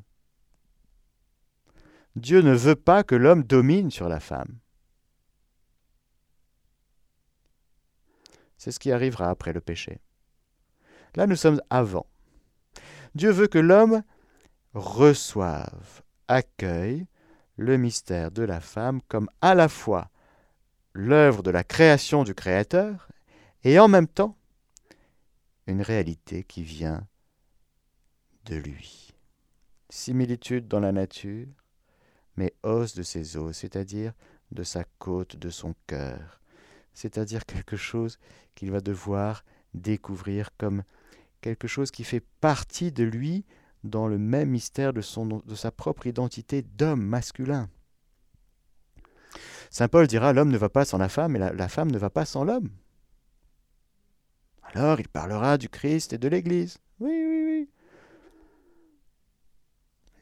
Dieu 2.16 2.42
ne 2.42 2.54
veut 2.54 2.76
pas 2.76 3.04
que 3.04 3.16
l'homme 3.16 3.44
domine 3.44 3.92
sur 3.92 4.10
la 4.10 4.20
femme. 4.20 4.60
C'est 8.58 8.72
ce 8.72 8.80
qui 8.80 8.92
arrivera 8.92 9.30
après 9.30 9.54
le 9.54 9.62
péché. 9.62 10.00
Là, 11.16 11.26
nous 11.28 11.36
sommes 11.36 11.62
avant. 11.70 12.06
Dieu 13.16 13.32
veut 13.32 13.48
que 13.48 13.60
l'homme 13.60 14.04
reçoive, 14.74 16.02
accueille 16.28 17.08
le 17.58 17.78
mystère 17.78 18.32
de 18.32 18.44
la 18.44 18.62
femme 18.62 19.02
comme 19.08 19.30
à 19.42 19.54
la 19.54 19.68
fois 19.68 20.10
l'œuvre 20.94 21.44
de 21.44 21.52
la 21.52 21.64
création 21.64 22.24
du 22.24 22.34
Créateur 22.34 23.10
et 23.64 23.80
en 23.80 23.88
même 23.88 24.08
temps 24.08 24.38
une 25.72 25.82
réalité 25.82 26.44
qui 26.44 26.64
vient 26.64 27.08
de 28.46 28.56
lui. 28.56 29.14
Similitude 29.90 30.68
dans 30.68 30.80
la 30.80 30.92
nature, 30.92 31.48
mais 32.36 32.54
os 32.64 32.94
de 32.96 33.04
ses 33.04 33.38
os, 33.38 33.58
c'est-à-dire 33.58 34.14
de 34.52 34.64
sa 34.64 34.84
côte, 35.00 35.38
de 35.38 35.50
son 35.50 35.74
cœur, 35.88 36.42
c'est-à-dire 36.94 37.46
quelque 37.46 37.78
chose 37.78 38.20
qu'il 38.54 38.72
va 38.72 38.82
devoir 38.82 39.44
découvrir 39.74 40.50
comme 40.58 40.84
quelque 41.40 41.68
chose 41.68 41.90
qui 41.90 42.04
fait 42.04 42.24
partie 42.42 42.92
de 42.92 43.04
lui 43.04 43.46
dans 43.84 44.08
le 44.08 44.18
même 44.18 44.50
mystère 44.50 44.94
de, 44.94 45.02
son, 45.02 45.26
de 45.26 45.56
sa 45.56 45.72
propre 45.72 46.06
identité 46.06 46.62
d'homme 46.62 47.04
masculin. 47.04 47.70
Saint 49.70 49.88
Paul 49.88 50.06
dira 50.06 50.34
l'homme 50.34 50.52
ne 50.52 50.58
va 50.58 50.70
pas 50.70 50.84
sans 50.84 50.98
la 50.98 51.10
femme 51.10 51.36
et 51.38 51.40
la 51.40 51.68
femme 51.70 51.92
ne 51.92 51.98
va 51.98 52.10
pas 52.10 52.26
sans 52.26 52.44
l'homme. 52.44 52.70
Alors 54.74 55.00
il 55.00 55.08
parlera 55.08 55.58
du 55.58 55.70
Christ 55.70 56.14
et 56.14 56.18
de 56.18 56.28
l'Église. 56.28 56.78
Oui, 57.00 57.12
oui, 57.12 57.46
oui. 57.46 57.70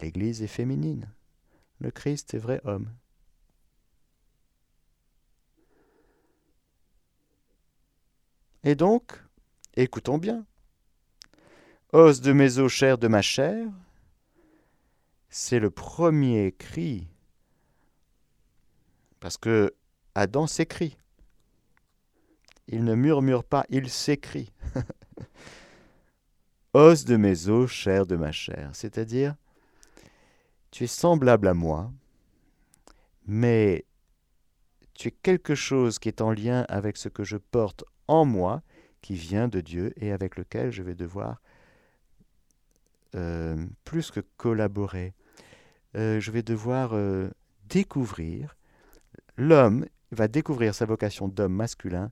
L'Église 0.01 0.41
est 0.41 0.47
féminine. 0.47 1.09
Le 1.79 1.91
Christ 1.91 2.33
est 2.33 2.39
vrai 2.39 2.61
homme. 2.63 2.89
Et 8.63 8.75
donc, 8.75 9.23
écoutons 9.75 10.17
bien. 10.17 10.45
Os 11.93 12.21
de 12.21 12.33
mes 12.33 12.59
os, 12.59 12.71
chair 12.71 12.97
de 12.97 13.07
ma 13.07 13.21
chair, 13.21 13.67
c'est 15.29 15.59
le 15.59 15.71
premier 15.71 16.51
cri. 16.51 17.07
Parce 19.19 19.37
que 19.37 19.73
Adam 20.13 20.45
s'écrit. 20.45 20.98
Il 22.71 22.83
ne 22.83 22.93
murmure 22.93 23.43
pas, 23.43 23.65
il 23.69 23.89
s'écrie. 23.89 24.53
Os 26.73 27.03
de 27.03 27.17
mes 27.17 27.49
os, 27.49 27.69
chair 27.69 28.05
de 28.05 28.15
ma 28.15 28.31
chair. 28.31 28.69
C'est-à-dire, 28.73 29.35
tu 30.69 30.83
es 30.83 30.87
semblable 30.87 31.47
à 31.47 31.55
moi, 31.55 31.91
mais 33.25 33.85
tu 34.93 35.07
es 35.07 35.11
quelque 35.11 35.55
chose 35.55 35.97
qui 35.97 36.09
est 36.09 36.21
en 36.21 36.31
lien 36.31 36.65
avec 36.69 36.97
ce 36.97 37.09
que 37.09 37.23
je 37.23 37.37
porte 37.37 37.83
en 38.07 38.23
moi, 38.23 38.61
qui 39.01 39.15
vient 39.15 39.47
de 39.47 39.61
Dieu 39.61 39.91
et 39.97 40.11
avec 40.11 40.35
lequel 40.35 40.71
je 40.71 40.83
vais 40.83 40.93
devoir 40.93 41.41
euh, 43.15 43.65
plus 43.83 44.11
que 44.11 44.19
collaborer, 44.37 45.15
euh, 45.95 46.19
je 46.19 46.29
vais 46.29 46.43
devoir 46.43 46.91
euh, 46.93 47.31
découvrir, 47.67 48.55
l'homme 49.37 49.87
va 50.11 50.27
découvrir 50.27 50.75
sa 50.75 50.85
vocation 50.85 51.27
d'homme 51.27 51.55
masculin 51.55 52.11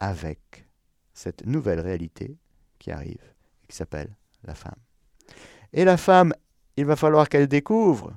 avec 0.00 0.66
cette 1.14 1.46
nouvelle 1.46 1.80
réalité 1.80 2.36
qui 2.78 2.90
arrive, 2.90 3.32
qui 3.68 3.76
s'appelle 3.76 4.14
la 4.44 4.54
femme. 4.54 4.78
Et 5.72 5.84
la 5.84 5.96
femme, 5.96 6.32
il 6.76 6.84
va 6.84 6.96
falloir 6.96 7.28
qu'elle 7.28 7.48
découvre, 7.48 8.16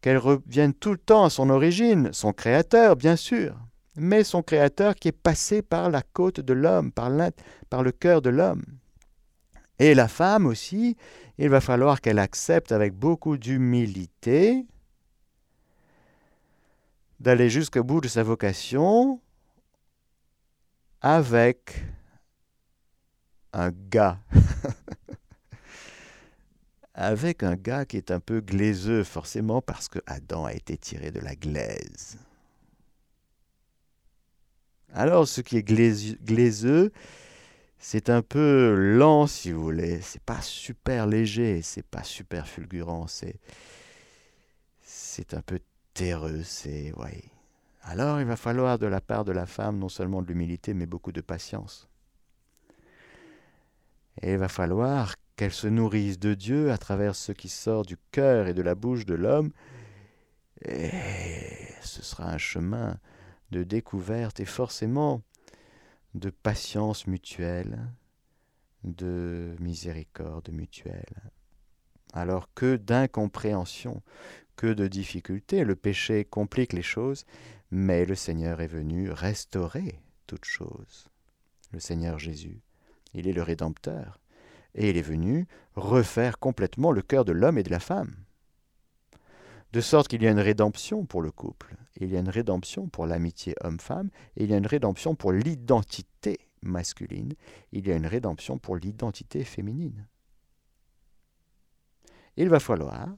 qu'elle 0.00 0.18
revienne 0.18 0.74
tout 0.74 0.92
le 0.92 0.98
temps 0.98 1.24
à 1.24 1.30
son 1.30 1.50
origine, 1.50 2.12
son 2.12 2.32
créateur, 2.32 2.96
bien 2.96 3.16
sûr, 3.16 3.56
mais 3.96 4.24
son 4.24 4.42
créateur 4.42 4.94
qui 4.94 5.08
est 5.08 5.12
passé 5.12 5.62
par 5.62 5.90
la 5.90 6.02
côte 6.02 6.40
de 6.40 6.52
l'homme, 6.52 6.92
par, 6.92 7.10
par 7.70 7.82
le 7.82 7.92
cœur 7.92 8.22
de 8.22 8.30
l'homme. 8.30 8.64
Et 9.78 9.94
la 9.94 10.08
femme 10.08 10.46
aussi, 10.46 10.96
il 11.38 11.48
va 11.48 11.60
falloir 11.60 12.00
qu'elle 12.00 12.18
accepte 12.18 12.72
avec 12.72 12.94
beaucoup 12.94 13.36
d'humilité 13.36 14.66
d'aller 17.20 17.48
jusqu'au 17.48 17.82
bout 17.82 18.00
de 18.00 18.08
sa 18.08 18.22
vocation 18.22 19.20
avec 21.00 21.84
un 23.52 23.70
gars. 23.70 24.20
avec 26.94 27.42
un 27.42 27.56
gars 27.56 27.84
qui 27.84 27.96
est 27.96 28.10
un 28.10 28.20
peu 28.20 28.40
glaiseux, 28.40 29.04
forcément 29.04 29.60
parce 29.60 29.88
que 29.88 29.98
Adam 30.06 30.46
a 30.46 30.52
été 30.52 30.76
tiré 30.76 31.10
de 31.10 31.20
la 31.20 31.34
glaise. 31.34 32.18
Alors, 34.92 35.28
ce 35.28 35.42
qui 35.42 35.58
est 35.58 35.62
glaiseux, 35.62 36.90
c'est 37.78 38.08
un 38.08 38.22
peu 38.22 38.74
lent, 38.74 39.26
si 39.26 39.52
vous 39.52 39.62
voulez. 39.62 40.00
C'est 40.00 40.22
pas 40.22 40.40
super 40.40 41.06
léger, 41.06 41.60
c'est 41.62 41.86
pas 41.86 42.02
super 42.02 42.48
fulgurant, 42.48 43.06
c'est 43.06 43.38
c'est 44.82 45.34
un 45.34 45.42
peu 45.42 45.60
terreux, 45.94 46.42
c'est. 46.42 46.92
Alors, 47.88 48.20
il 48.20 48.26
va 48.26 48.36
falloir 48.36 48.80
de 48.80 48.86
la 48.86 49.00
part 49.00 49.24
de 49.24 49.30
la 49.30 49.46
femme 49.46 49.78
non 49.78 49.88
seulement 49.88 50.20
de 50.20 50.26
l'humilité, 50.26 50.74
mais 50.74 50.86
beaucoup 50.86 51.12
de 51.12 51.20
patience. 51.20 51.88
Et 54.20 54.32
il 54.32 54.38
va 54.38 54.48
falloir 54.48 55.14
qu'elle 55.36 55.52
se 55.52 55.68
nourrisse 55.68 56.18
de 56.18 56.34
Dieu 56.34 56.72
à 56.72 56.78
travers 56.78 57.14
ce 57.14 57.30
qui 57.30 57.48
sort 57.48 57.84
du 57.84 57.96
cœur 58.10 58.48
et 58.48 58.54
de 58.54 58.62
la 58.62 58.74
bouche 58.74 59.06
de 59.06 59.14
l'homme. 59.14 59.52
Et 60.64 60.90
ce 61.80 62.02
sera 62.02 62.28
un 62.28 62.38
chemin 62.38 62.98
de 63.52 63.62
découverte 63.62 64.40
et 64.40 64.46
forcément 64.46 65.22
de 66.14 66.30
patience 66.30 67.06
mutuelle, 67.06 67.78
de 68.82 69.54
miséricorde 69.60 70.50
mutuelle. 70.50 71.30
Alors 72.14 72.52
que 72.52 72.74
d'incompréhension, 72.74 74.02
que 74.56 74.72
de 74.72 74.88
difficultés, 74.88 75.62
le 75.64 75.76
péché 75.76 76.24
complique 76.24 76.72
les 76.72 76.82
choses, 76.82 77.26
mais 77.70 78.04
le 78.04 78.14
Seigneur 78.14 78.60
est 78.60 78.66
venu 78.66 79.10
restaurer 79.10 80.00
toutes 80.26 80.44
choses. 80.44 81.08
Le 81.72 81.80
Seigneur 81.80 82.18
Jésus, 82.18 82.60
il 83.14 83.28
est 83.28 83.32
le 83.32 83.42
Rédempteur, 83.42 84.20
et 84.74 84.90
il 84.90 84.96
est 84.96 85.02
venu 85.02 85.46
refaire 85.74 86.38
complètement 86.38 86.92
le 86.92 87.02
cœur 87.02 87.24
de 87.24 87.32
l'homme 87.32 87.58
et 87.58 87.62
de 87.62 87.70
la 87.70 87.80
femme. 87.80 88.14
De 89.72 89.80
sorte 89.80 90.08
qu'il 90.08 90.22
y 90.22 90.28
a 90.28 90.30
une 90.30 90.40
rédemption 90.40 91.04
pour 91.04 91.22
le 91.22 91.30
couple, 91.30 91.76
il 91.96 92.12
y 92.12 92.16
a 92.16 92.20
une 92.20 92.28
rédemption 92.28 92.88
pour 92.88 93.06
l'amitié 93.06 93.54
homme-femme, 93.62 94.10
il 94.36 94.50
y 94.50 94.54
a 94.54 94.58
une 94.58 94.66
rédemption 94.66 95.14
pour 95.14 95.32
l'identité 95.32 96.38
masculine, 96.62 97.34
il 97.72 97.86
y 97.86 97.92
a 97.92 97.96
une 97.96 98.06
rédemption 98.06 98.58
pour 98.58 98.76
l'identité 98.76 99.44
féminine. 99.44 100.06
Il 102.36 102.48
va 102.48 102.60
falloir 102.60 103.08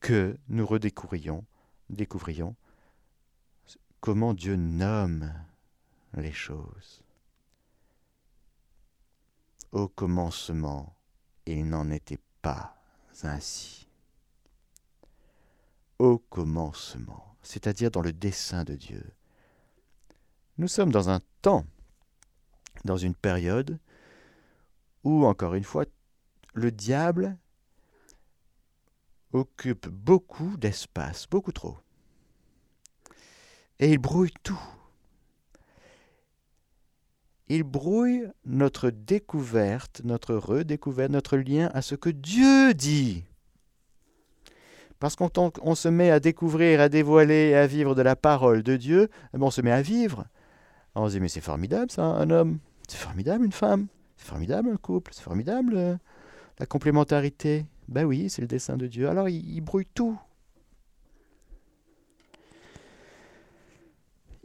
que 0.00 0.36
nous 0.48 0.66
redécouvrions 0.66 1.44
découvrions 1.90 2.56
comment 4.06 4.34
Dieu 4.34 4.54
nomme 4.54 5.34
les 6.14 6.30
choses. 6.30 7.02
Au 9.72 9.88
commencement, 9.88 10.94
il 11.44 11.68
n'en 11.68 11.90
était 11.90 12.20
pas 12.40 12.76
ainsi. 13.24 13.88
Au 15.98 16.18
commencement 16.18 17.36
c'est-à-dire 17.42 17.90
dans 17.90 18.00
le 18.00 18.12
dessein 18.12 18.62
de 18.62 18.76
Dieu. 18.76 19.04
Nous 20.58 20.68
sommes 20.68 20.92
dans 20.92 21.10
un 21.10 21.20
temps, 21.42 21.64
dans 22.84 22.96
une 22.96 23.14
période 23.14 23.80
où, 25.02 25.24
encore 25.26 25.54
une 25.54 25.64
fois, 25.64 25.84
le 26.54 26.70
diable 26.70 27.36
occupe 29.32 29.88
beaucoup 29.88 30.56
d'espace, 30.56 31.28
beaucoup 31.28 31.52
trop. 31.52 31.78
Et 33.78 33.92
il 33.92 33.98
brouille 33.98 34.32
tout. 34.42 34.60
Il 37.48 37.62
brouille 37.62 38.26
notre 38.44 38.90
découverte, 38.90 40.00
notre 40.04 40.34
redécouverte, 40.34 41.12
notre 41.12 41.36
lien 41.36 41.70
à 41.74 41.82
ce 41.82 41.94
que 41.94 42.10
Dieu 42.10 42.74
dit. 42.74 43.24
Parce 44.98 45.14
qu'on 45.14 45.74
se 45.74 45.88
met 45.88 46.10
à 46.10 46.20
découvrir, 46.20 46.80
à 46.80 46.88
dévoiler 46.88 47.54
à 47.54 47.66
vivre 47.66 47.94
de 47.94 48.02
la 48.02 48.16
parole 48.16 48.62
de 48.62 48.76
Dieu, 48.76 49.08
eh 49.34 49.38
ben, 49.38 49.46
on 49.46 49.50
se 49.50 49.60
met 49.60 49.70
à 49.70 49.82
vivre. 49.82 50.24
On 50.94 51.06
se 51.06 51.14
dit, 51.14 51.20
mais 51.20 51.28
c'est 51.28 51.42
formidable 51.42 51.90
ça, 51.90 52.04
un 52.04 52.30
homme. 52.30 52.58
C'est 52.88 52.96
formidable 52.96 53.44
une 53.44 53.52
femme. 53.52 53.86
C'est 54.16 54.26
formidable 54.26 54.70
un 54.70 54.76
couple. 54.76 55.12
C'est 55.14 55.22
formidable 55.22 55.74
euh, 55.76 55.96
la 56.58 56.66
complémentarité. 56.66 57.66
Ben 57.88 58.04
oui, 58.04 58.30
c'est 58.30 58.40
le 58.40 58.48
dessein 58.48 58.78
de 58.78 58.86
Dieu. 58.86 59.08
Alors 59.08 59.28
il 59.28 59.60
brouille 59.60 59.86
tout. 59.94 60.18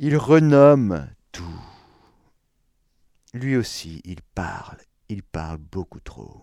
Il 0.03 0.17
renomme 0.17 1.07
tout. 1.31 1.61
Lui 3.35 3.55
aussi, 3.55 4.01
il 4.03 4.23
parle. 4.33 4.79
Il 5.09 5.21
parle 5.21 5.59
beaucoup 5.59 5.99
trop. 5.99 6.41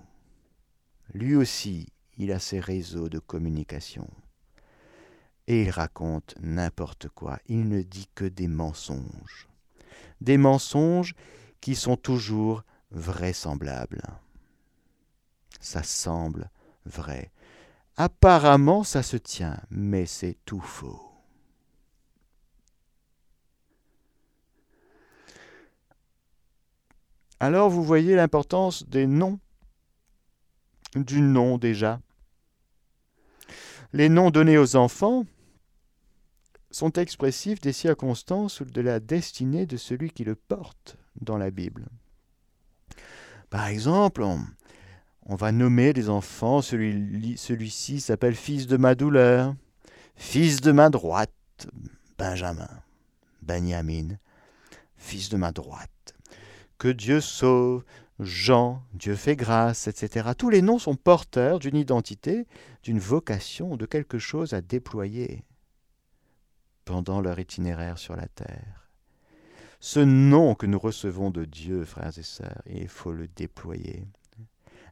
Lui 1.13 1.35
aussi, 1.35 1.89
il 2.19 2.31
a 2.31 2.39
ses 2.39 2.61
réseaux 2.61 3.09
de 3.09 3.19
communication. 3.19 4.09
Et 5.49 5.63
il 5.63 5.71
raconte 5.71 6.37
n'importe 6.41 7.09
quoi, 7.09 7.41
il 7.47 7.67
ne 7.67 7.83
dit 7.83 8.09
que 8.15 8.27
des 8.27 8.47
mensonges. 8.47 9.49
Des 10.21 10.37
mensonges 10.37 11.17
qui 11.61 11.75
sont 11.75 11.97
toujours 11.97 12.63
vraisemblables. 12.93 14.05
Ça 15.59 15.83
semble 15.83 16.49
vrai. 16.87 17.33
Apparemment, 17.97 18.85
ça 18.85 19.03
se 19.03 19.17
tient, 19.17 19.59
mais 19.69 20.07
c'est 20.07 20.37
tout 20.45 20.61
faux. 20.61 21.08
Alors 27.41 27.71
vous 27.71 27.85
voyez 27.85 28.17
l'importance 28.17 28.85
des 28.89 29.07
noms, 29.07 29.39
du 30.97 31.21
nom 31.21 31.59
déjà. 31.59 32.01
Les 33.93 34.09
noms 34.09 34.31
donnés 34.31 34.59
aux 34.59 34.77
enfants 34.77 35.25
sont 36.71 36.93
expressifs 36.93 37.61
des 37.61 37.73
circonstances 37.73 38.61
ou 38.61 38.65
de 38.65 38.81
la 38.81 39.01
destinée 39.01 39.67
de 39.67 39.77
celui 39.77 40.11
qui 40.11 40.25
le 40.25 40.35
porte 40.35 40.97
dans 41.21 41.39
la 41.39 41.51
Bible. 41.51 41.87
Par 43.51 43.67
exemple, 43.69 44.23
on, 44.23 45.37
va 45.37 45.53
nommer 45.53 45.93
des 45.93 46.11
enfants, 46.11 46.61
celui-ci 46.61 48.01
s'appelle 48.01 48.35
fils 48.35 48.67
de 48.67 48.77
ma 48.77 48.95
douleur, 48.95 49.55
fils 50.17 50.61
de 50.61 50.73
ma 50.73 50.91
droite, 50.91 51.33
Benjamin, 52.19 52.69
Benjamin, 53.41 54.17
fils 54.97 55.31
de 55.31 55.37
ma 55.37 55.53
droite. 55.53 55.98
Que 56.79 56.89
Dieu 56.89 57.21
sauve, 57.21 57.85
Jean, 58.21 58.83
Dieu 58.95 59.15
fait 59.15 59.37
grâce, 59.37 59.89
etc. 59.89 60.31
Tous 60.37 60.51
les 60.51 60.63
noms 60.63 60.79
sont 60.79 60.97
porteurs 60.97 61.59
d'une 61.59 61.77
identité, 61.77 62.47
d'une 62.83 62.99
vocation, 62.99 63.77
de 63.77 63.87
quelque 63.87 64.19
chose 64.19 64.55
à 64.55 64.61
déployer 64.61 65.45
pendant 66.85 67.21
leur 67.21 67.39
itinéraire 67.39 67.99
sur 67.99 68.17
la 68.17 68.27
terre. 68.29 68.89
Ce 69.81 70.01
nom 70.01 70.55
que 70.55 70.67
nous 70.67 70.79
recevons 70.79 71.31
de 71.31 71.45
Dieu, 71.45 71.85
frères 71.85 72.17
et 72.19 72.23
sœurs, 72.23 72.63
il 72.67 72.89
faut 72.89 73.13
le 73.13 73.29
déployer. 73.29 74.05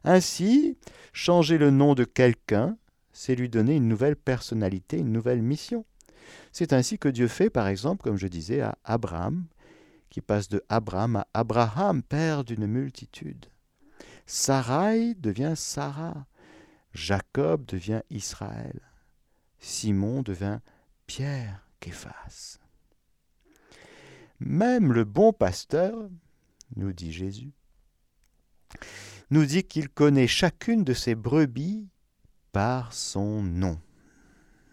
Ainsi, 0.03 0.77
changer 1.11 1.57
le 1.57 1.71
nom 1.71 1.95
de 1.95 2.05
quelqu'un, 2.05 2.77
c'est 3.11 3.35
lui 3.35 3.49
donner 3.49 3.75
une 3.75 3.89
nouvelle 3.89 4.15
personnalité, 4.15 4.97
une 4.99 5.11
nouvelle 5.11 5.41
mission. 5.41 5.85
C'est 6.51 6.71
ainsi 6.71 6.97
que 6.99 7.09
Dieu 7.09 7.27
fait, 7.27 7.49
par 7.49 7.67
exemple, 7.67 8.03
comme 8.03 8.17
je 8.17 8.27
disais, 8.27 8.61
à 8.61 8.77
Abraham, 8.83 9.45
qui 10.09 10.21
passe 10.21 10.49
de 10.49 10.63
Abraham 10.69 11.17
à 11.17 11.27
Abraham, 11.33 12.03
père 12.03 12.43
d'une 12.43 12.67
multitude. 12.67 13.47
Sarai 14.25 15.15
devient 15.15 15.53
Sarah. 15.55 16.25
Jacob 16.93 17.65
devient 17.65 18.01
Israël. 18.09 18.81
Simon 19.59 20.21
devient 20.21 20.59
Pierre, 21.05 21.67
qu'efface. 21.79 22.59
Même 24.39 24.93
le 24.93 25.03
bon 25.03 25.33
pasteur, 25.33 26.09
nous 26.75 26.93
dit 26.93 27.11
Jésus, 27.11 27.53
nous 29.29 29.45
dit 29.45 29.63
qu'il 29.63 29.89
connaît 29.89 30.27
chacune 30.27 30.83
de 30.83 30.93
ses 30.93 31.15
brebis 31.15 31.87
par 32.51 32.93
son 32.93 33.41
nom. 33.41 33.79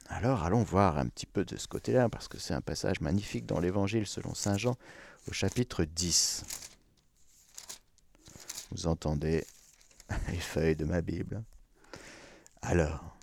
Alors 0.09 0.45
allons 0.45 0.63
voir 0.63 0.99
un 0.99 1.07
petit 1.07 1.27
peu 1.27 1.45
de 1.45 1.57
ce 1.57 1.67
côté-là, 1.67 2.09
parce 2.09 2.29
que 2.29 2.39
c'est 2.39 2.55
un 2.55 2.61
passage 2.61 3.01
magnifique 3.01 3.47
dans 3.47 3.59
l'Évangile 3.59 4.07
selon 4.07 4.35
Saint 4.35 4.59
Jean 4.59 4.77
au 5.29 5.33
chapitre 5.33 5.85
10. 5.85 6.45
Vous 8.71 8.87
entendez 8.87 9.45
les 10.29 10.39
feuilles 10.39 10.77
de 10.77 10.85
ma 10.85 11.01
Bible. 11.01 11.43
Alors, 12.63 13.17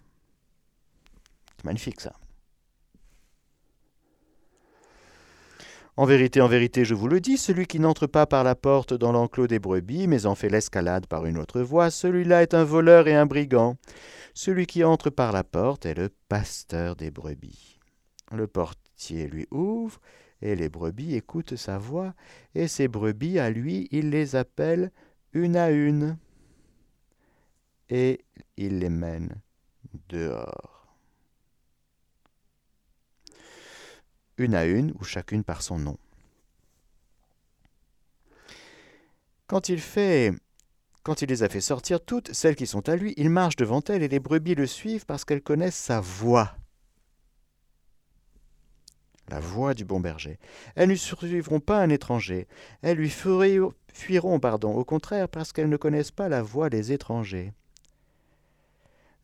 c'est 1.57 1.65
magnifique 1.65 2.01
ça. 2.01 2.13
En 5.97 6.05
vérité, 6.05 6.41
en 6.41 6.47
vérité, 6.47 6.85
je 6.85 6.95
vous 6.95 7.07
le 7.07 7.19
dis, 7.19 7.37
celui 7.37 7.67
qui 7.67 7.79
n'entre 7.79 8.07
pas 8.07 8.25
par 8.25 8.43
la 8.43 8.55
porte 8.55 8.93
dans 8.93 9.11
l'enclos 9.11 9.47
des 9.47 9.59
brebis, 9.59 10.07
mais 10.07 10.25
en 10.25 10.35
fait 10.35 10.49
l'escalade 10.49 11.05
par 11.05 11.25
une 11.25 11.37
autre 11.37 11.61
voie, 11.61 11.91
celui-là 11.91 12.41
est 12.41 12.53
un 12.53 12.63
voleur 12.63 13.07
et 13.07 13.15
un 13.15 13.25
brigand. 13.25 13.75
Celui 14.33 14.65
qui 14.65 14.83
entre 14.83 15.09
par 15.09 15.33
la 15.33 15.43
porte 15.43 15.85
est 15.85 15.93
le 15.93 16.09
pasteur 16.29 16.95
des 16.95 17.11
brebis. 17.11 17.77
Le 18.31 18.47
portier 18.47 19.27
lui 19.27 19.47
ouvre, 19.51 19.99
et 20.41 20.55
les 20.55 20.69
brebis 20.69 21.15
écoutent 21.15 21.55
sa 21.55 21.77
voix, 21.77 22.13
et 22.55 22.67
ces 22.67 22.87
brebis, 22.87 23.39
à 23.39 23.49
lui, 23.49 23.87
il 23.91 24.09
les 24.09 24.35
appelle 24.35 24.91
une 25.33 25.55
à 25.55 25.71
une, 25.71 26.17
et 27.89 28.25
il 28.57 28.79
les 28.79 28.89
mène 28.89 29.41
dehors. 30.09 30.81
une 34.41 34.55
à 34.55 34.65
une, 34.65 34.93
ou 34.99 35.03
chacune 35.03 35.43
par 35.43 35.61
son 35.61 35.77
nom. 35.77 35.97
Quand 39.47 39.69
il 39.69 39.79
fait 39.79 40.33
quand 41.03 41.23
il 41.23 41.29
les 41.29 41.41
a 41.41 41.49
fait 41.49 41.61
sortir 41.61 41.99
toutes, 41.99 42.31
celles 42.31 42.55
qui 42.55 42.67
sont 42.67 42.87
à 42.87 42.95
lui, 42.95 43.15
il 43.17 43.31
marche 43.31 43.55
devant 43.55 43.81
elles 43.89 44.03
et 44.03 44.07
les 44.07 44.19
brebis 44.19 44.53
le 44.53 44.67
suivent 44.67 45.07
parce 45.07 45.25
qu'elles 45.25 45.41
connaissent 45.41 45.75
sa 45.75 45.99
voix. 45.99 46.55
La 49.31 49.39
voix 49.39 49.73
du 49.73 49.85
bon 49.85 50.01
berger. 50.01 50.37
Elles 50.75 50.89
ne 50.89 50.95
survivront 50.95 51.61
pas 51.61 51.81
un 51.81 51.89
étranger. 51.89 52.47
Elles 52.81 52.97
lui 52.97 53.09
fuiront, 53.09 54.39
pardon, 54.41 54.75
au 54.75 54.83
contraire, 54.83 55.29
parce 55.29 55.53
qu'elles 55.53 55.69
ne 55.69 55.77
connaissent 55.77 56.11
pas 56.11 56.27
la 56.27 56.43
voix 56.43 56.69
des 56.69 56.91
étrangers. 56.91 57.53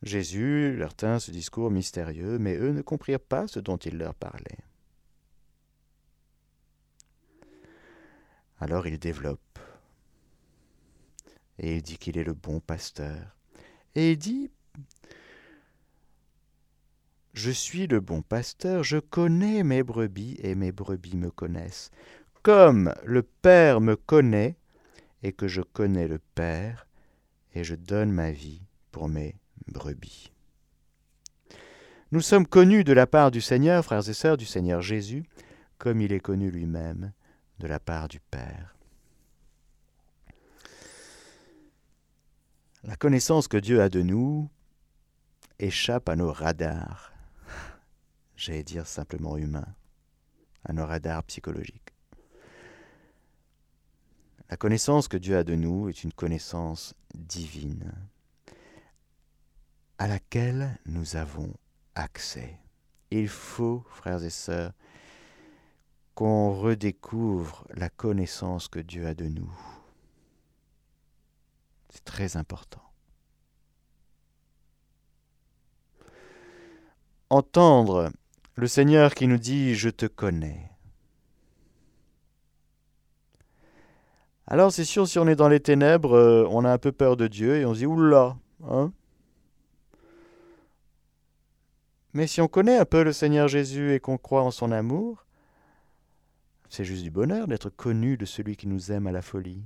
Jésus 0.02 0.74
leur 0.76 0.94
tint 0.94 1.18
ce 1.18 1.30
discours 1.30 1.70
mystérieux, 1.70 2.38
mais 2.38 2.56
eux 2.56 2.70
ne 2.70 2.80
comprirent 2.80 3.20
pas 3.20 3.48
ce 3.48 3.60
dont 3.60 3.76
il 3.76 3.98
leur 3.98 4.14
parlait. 4.14 4.58
Alors 8.60 8.86
il 8.86 8.98
développe. 8.98 9.58
Et 11.58 11.76
il 11.76 11.82
dit 11.82 11.98
qu'il 11.98 12.16
est 12.16 12.24
le 12.24 12.34
bon 12.34 12.60
pasteur. 12.60 13.36
Et 13.94 14.12
il 14.12 14.16
dit, 14.16 14.50
Je 17.38 17.52
suis 17.52 17.86
le 17.86 18.00
bon 18.00 18.20
pasteur, 18.20 18.82
je 18.82 18.98
connais 18.98 19.62
mes 19.62 19.84
brebis 19.84 20.36
et 20.42 20.56
mes 20.56 20.72
brebis 20.72 21.16
me 21.16 21.30
connaissent. 21.30 21.92
Comme 22.42 22.92
le 23.04 23.22
Père 23.22 23.80
me 23.80 23.94
connaît 23.94 24.56
et 25.22 25.32
que 25.32 25.46
je 25.46 25.62
connais 25.62 26.08
le 26.08 26.18
Père, 26.34 26.88
et 27.54 27.62
je 27.62 27.76
donne 27.76 28.10
ma 28.10 28.32
vie 28.32 28.62
pour 28.90 29.08
mes 29.08 29.36
brebis. 29.68 30.32
Nous 32.10 32.22
sommes 32.22 32.44
connus 32.44 32.82
de 32.82 32.92
la 32.92 33.06
part 33.06 33.30
du 33.30 33.40
Seigneur, 33.40 33.84
frères 33.84 34.08
et 34.08 34.14
sœurs 34.14 34.36
du 34.36 34.44
Seigneur 34.44 34.82
Jésus, 34.82 35.22
comme 35.78 36.00
il 36.00 36.12
est 36.12 36.18
connu 36.18 36.50
lui-même 36.50 37.12
de 37.60 37.68
la 37.68 37.78
part 37.78 38.08
du 38.08 38.18
Père. 38.18 38.74
La 42.82 42.96
connaissance 42.96 43.46
que 43.46 43.58
Dieu 43.58 43.80
a 43.80 43.88
de 43.88 44.02
nous 44.02 44.50
échappe 45.60 46.08
à 46.08 46.16
nos 46.16 46.32
radars, 46.32 47.07
j'allais 48.38 48.62
dire 48.62 48.86
simplement 48.86 49.36
humains, 49.36 49.74
à 50.64 50.72
nos 50.72 50.86
radars 50.86 51.24
psychologiques. 51.24 51.92
La 54.48 54.56
connaissance 54.56 55.08
que 55.08 55.16
Dieu 55.16 55.36
a 55.36 55.44
de 55.44 55.54
nous 55.54 55.88
est 55.88 56.04
une 56.04 56.12
connaissance 56.12 56.94
divine 57.14 57.92
à 59.98 60.06
laquelle 60.06 60.78
nous 60.86 61.16
avons 61.16 61.52
accès. 61.96 62.58
Il 63.10 63.28
faut, 63.28 63.84
frères 63.90 64.22
et 64.22 64.30
sœurs, 64.30 64.72
qu'on 66.14 66.58
redécouvre 66.58 67.66
la 67.74 67.90
connaissance 67.90 68.68
que 68.68 68.78
Dieu 68.78 69.06
a 69.06 69.14
de 69.14 69.26
nous. 69.26 69.52
C'est 71.90 72.04
très 72.04 72.36
important. 72.36 72.82
Entendre 77.30 78.12
le 78.58 78.66
Seigneur 78.66 79.14
qui 79.14 79.28
nous 79.28 79.38
dit⁇ 79.38 79.72
Je 79.74 79.88
te 79.88 80.06
connais⁇ 80.06 80.68
Alors 84.48 84.72
c'est 84.72 84.84
sûr, 84.84 85.06
si 85.06 85.20
on 85.20 85.28
est 85.28 85.36
dans 85.36 85.48
les 85.48 85.60
ténèbres, 85.60 86.14
euh, 86.14 86.44
on 86.50 86.64
a 86.64 86.72
un 86.72 86.78
peu 86.78 86.90
peur 86.90 87.16
de 87.16 87.28
Dieu 87.28 87.58
et 87.58 87.64
on 87.64 87.72
se 87.72 87.78
dit⁇ 87.78 87.86
Oula 87.88 88.36
hein. 88.68 88.92
Mais 92.14 92.26
si 92.26 92.40
on 92.40 92.48
connaît 92.48 92.78
un 92.78 92.84
peu 92.84 93.04
le 93.04 93.12
Seigneur 93.12 93.46
Jésus 93.46 93.94
et 93.94 94.00
qu'on 94.00 94.18
croit 94.18 94.42
en 94.42 94.50
son 94.50 94.72
amour, 94.72 95.24
c'est 96.68 96.84
juste 96.84 97.04
du 97.04 97.12
bonheur 97.12 97.46
d'être 97.46 97.70
connu 97.70 98.16
de 98.16 98.24
celui 98.24 98.56
qui 98.56 98.66
nous 98.66 98.90
aime 98.90 99.06
à 99.06 99.12
la 99.12 99.22
folie. 99.22 99.62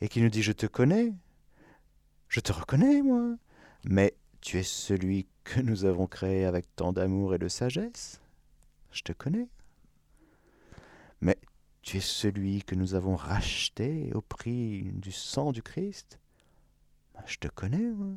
Et 0.00 0.08
qui 0.08 0.22
nous 0.22 0.30
dit 0.30 0.42
Je 0.42 0.52
te 0.52 0.64
connais, 0.64 1.12
je 2.28 2.40
te 2.40 2.50
reconnais, 2.50 3.02
moi, 3.02 3.36
mais 3.84 4.14
tu 4.40 4.58
es 4.58 4.62
celui 4.62 5.26
que 5.44 5.60
nous 5.60 5.84
avons 5.84 6.06
créé 6.06 6.44
avec 6.44 6.74
tant 6.76 6.92
d'amour 6.92 7.34
et 7.34 7.38
de 7.38 7.48
sagesse? 7.48 8.20
Je 8.92 9.02
te 9.02 9.12
connais. 9.12 9.48
Mais 11.20 11.38
tu 11.82 11.98
es 11.98 12.00
celui 12.00 12.62
que 12.62 12.74
nous 12.74 12.94
avons 12.94 13.16
racheté 13.16 14.10
au 14.14 14.20
prix 14.20 14.90
du 14.94 15.12
sang 15.12 15.52
du 15.52 15.62
Christ? 15.62 16.18
Je 17.26 17.36
te 17.36 17.48
connais, 17.48 17.90
moi. 17.90 18.14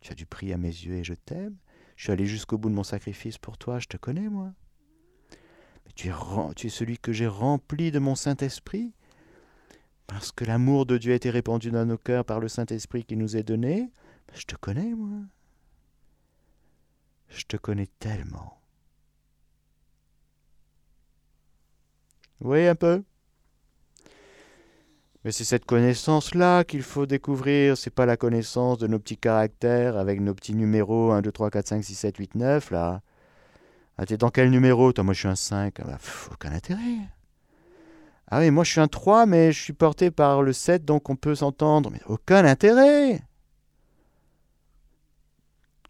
Tu 0.00 0.12
as 0.12 0.14
du 0.14 0.26
prix 0.26 0.52
à 0.52 0.56
mes 0.56 0.68
yeux 0.68 0.96
et 0.96 1.04
je 1.04 1.14
t'aime. 1.14 1.56
Je 1.96 2.04
suis 2.04 2.12
allé 2.12 2.26
jusqu'au 2.26 2.58
bout 2.58 2.68
de 2.68 2.74
mon 2.74 2.84
sacrifice 2.84 3.38
pour 3.38 3.56
toi, 3.58 3.78
je 3.78 3.86
te 3.86 3.96
connais, 3.96 4.28
moi 4.28 4.52
tu 5.96 6.08
es, 6.08 6.68
celui 6.68 6.98
que 6.98 7.12
j'ai 7.12 7.26
rempli 7.26 7.90
de 7.90 7.98
mon 7.98 8.14
Saint-Esprit, 8.14 8.92
parce 10.06 10.30
que 10.30 10.44
l'amour 10.44 10.86
de 10.86 10.98
Dieu 10.98 11.12
a 11.12 11.16
été 11.16 11.30
répandu 11.30 11.70
dans 11.70 11.86
nos 11.86 11.98
cœurs 11.98 12.24
par 12.24 12.38
le 12.38 12.48
Saint-Esprit 12.48 13.04
qui 13.04 13.16
nous 13.16 13.36
est 13.36 13.42
donné. 13.42 13.90
Je 14.34 14.44
te 14.44 14.56
connais, 14.56 14.94
moi. 14.94 15.20
Je 17.28 17.44
te 17.44 17.56
connais 17.56 17.88
tellement. 17.98 18.58
Voyez 22.40 22.68
un 22.68 22.74
peu 22.74 23.02
Mais 25.24 25.32
c'est 25.32 25.44
cette 25.44 25.64
connaissance-là 25.64 26.64
qu'il 26.64 26.82
faut 26.82 27.06
découvrir. 27.06 27.76
C'est 27.76 27.90
pas 27.90 28.06
la 28.06 28.16
connaissance 28.16 28.78
de 28.78 28.86
nos 28.86 28.98
petits 28.98 29.16
caractères 29.16 29.96
avec 29.96 30.20
nos 30.20 30.34
petits 30.34 30.54
numéros 30.54 31.12
1, 31.12 31.22
2, 31.22 31.32
3, 31.32 31.50
4, 31.50 31.66
5, 31.68 31.84
6, 31.84 31.94
7, 31.94 32.16
8, 32.18 32.34
9, 32.36 32.70
là. 32.70 33.02
Ah, 33.98 34.04
t'es 34.06 34.18
dans 34.18 34.30
quel 34.30 34.50
numéro 34.50 34.92
Toi, 34.92 35.04
moi, 35.04 35.14
je 35.14 35.20
suis 35.20 35.28
un 35.28 35.36
5. 35.36 35.80
Ah, 35.80 35.84
bah, 35.84 35.98
aucun 36.32 36.52
intérêt. 36.52 36.98
Ah 38.28 38.40
oui, 38.40 38.50
moi, 38.50 38.64
je 38.64 38.72
suis 38.72 38.80
un 38.80 38.88
3, 38.88 39.26
mais 39.26 39.52
je 39.52 39.62
suis 39.62 39.72
porté 39.72 40.10
par 40.10 40.42
le 40.42 40.52
7, 40.52 40.84
donc 40.84 41.08
on 41.08 41.16
peut 41.16 41.34
s'entendre. 41.34 41.90
Mais 41.90 42.00
aucun 42.06 42.44
intérêt. 42.44 43.22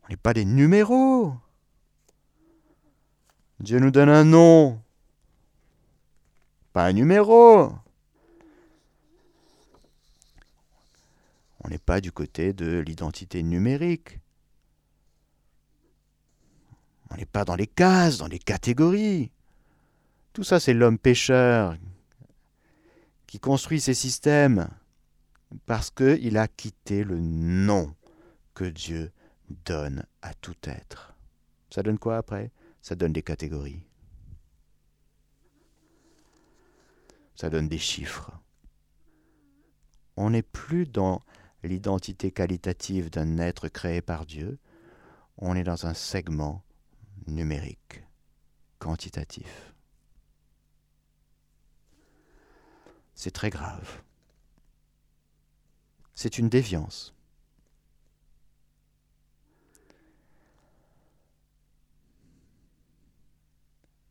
On 0.07 0.11
n'est 0.11 0.17
pas 0.17 0.33
des 0.33 0.45
numéros. 0.45 1.35
Dieu 3.59 3.81
nous 3.81 3.91
donne 3.91 4.09
un 4.09 4.23
nom, 4.23 4.81
pas 6.73 6.87
un 6.87 6.93
numéro. 6.93 7.73
On 11.65 11.69
n'est 11.69 11.79
pas 11.79 12.01
du 12.01 12.13
côté 12.13 12.53
de 12.53 12.79
l'identité 12.79 13.43
numérique. 13.43 14.21
On 17.11 17.17
n'est 17.17 17.27
pas 17.27 17.45
dans 17.45 17.57
les 17.57 17.67
cases, 17.67 18.19
dans 18.19 18.29
les 18.29 18.39
catégories. 18.39 19.33
Tout 20.33 20.45
ça, 20.45 20.61
c'est 20.61 20.75
l'homme 20.75 20.99
pécheur 20.99 21.77
qui 23.27 23.41
construit 23.41 23.81
ses 23.81 23.95
systèmes 23.95 24.69
parce 25.65 25.91
qu'il 25.91 26.37
a 26.37 26.47
quitté 26.47 27.03
le 27.03 27.19
nom 27.19 27.93
que 28.55 28.65
Dieu 28.65 29.11
donne 29.49 30.07
à 30.23 30.35
tout 30.35 30.57
être. 30.65 31.15
Ça 31.71 31.83
donne 31.83 31.99
quoi 31.99 32.17
après? 32.17 32.53
Ça 32.81 32.95
donne 32.95 33.13
des 33.13 33.23
catégories. 33.23 33.83
Ça 37.35 37.51
donne 37.51 37.69
des 37.69 37.79
chiffres. 37.79 38.33
On 40.17 40.31
n'est 40.31 40.43
plus 40.43 40.87
dans 40.87 41.23
l'identité 41.63 42.31
qualitative 42.31 43.11
d'un 43.11 43.39
être 43.39 43.69
créé 43.69 44.01
par 44.01 44.25
Dieu, 44.25 44.59
on 45.39 45.55
est 45.55 45.65
dans 45.65 45.87
un 45.87 45.95
segment 45.95 46.65
numérique. 47.27 48.03
quantitatif. 48.79 49.75
C'est 53.15 53.31
très 53.31 53.49
grave. 53.49 54.03
C'est 56.15 56.39
une 56.39 56.51
déviance. 56.51 57.16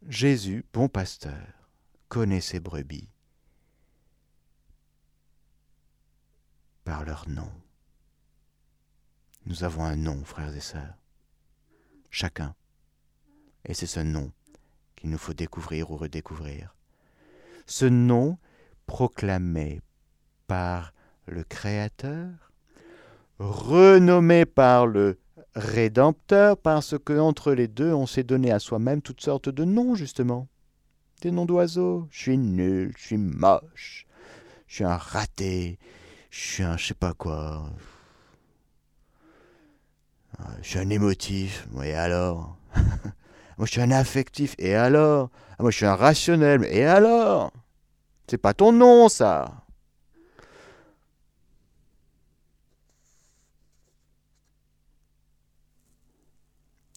Jésus, 0.08 0.64
bon 0.72 0.88
pasteur, 0.88 1.48
connaît 2.10 2.42
ses 2.42 2.60
brebis 2.60 3.10
par 6.84 7.04
leur 7.04 7.28
nom. 7.28 7.52
Nous 9.48 9.64
avons 9.64 9.84
un 9.84 9.96
nom, 9.96 10.24
frères 10.24 10.56
et 10.56 10.60
sœurs, 10.60 10.94
chacun. 12.12 12.54
Et 13.66 13.74
c'est 13.74 13.88
ce 13.88 14.00
nom 14.00 14.32
qu'il 14.96 15.10
nous 15.10 15.18
faut 15.18 15.34
découvrir 15.34 15.90
ou 15.90 15.98
redécouvrir. 15.98 16.76
Ce 17.66 17.86
nom 17.86 18.38
proclamé 18.86 19.82
par 20.46 20.94
le 21.26 21.44
Créateur, 21.44 22.52
renommé 23.40 24.46
par 24.46 24.86
le 24.86 25.18
Rédempteur, 25.54 26.58
parce 26.58 26.98
que 26.98 27.18
entre 27.18 27.54
les 27.54 27.68
deux, 27.68 27.94
on 27.94 28.08
s'est 28.08 28.24
donné 28.24 28.52
à 28.52 28.60
soi-même 28.60 29.02
toutes 29.02 29.22
sortes 29.22 29.50
de 29.50 29.64
noms, 29.64 29.96
justement. 29.96 30.48
Des 31.22 31.32
noms 31.32 31.46
d'oiseaux. 31.46 32.08
Je 32.12 32.20
suis 32.20 32.38
nul, 32.38 32.94
je 32.98 33.06
suis 33.06 33.18
moche, 33.18 34.06
je 34.68 34.76
suis 34.76 34.84
un 34.84 34.98
raté, 34.98 35.80
je 36.30 36.40
suis 36.40 36.64
un 36.64 36.78
je 36.78 36.88
sais 36.88 36.94
pas 36.94 37.14
quoi. 37.14 37.70
Je 40.62 40.68
suis 40.68 40.80
un 40.80 40.90
émotif, 40.90 41.68
et 41.84 41.94
alors 41.94 42.58
Moi 43.58 43.66
je 43.66 43.72
suis 43.72 43.82
un 43.82 43.92
affectif, 43.92 44.56
et 44.58 44.76
alors 44.76 45.30
Moi 45.60 45.72
je 45.72 45.78
suis 45.78 45.86
un 45.86 45.96
rationnel, 45.96 46.66
et 46.66 46.84
alors? 46.84 47.54
C'est 48.28 48.38
pas 48.38 48.54
ton 48.54 48.74
nom 48.74 49.08
ça 49.08 49.65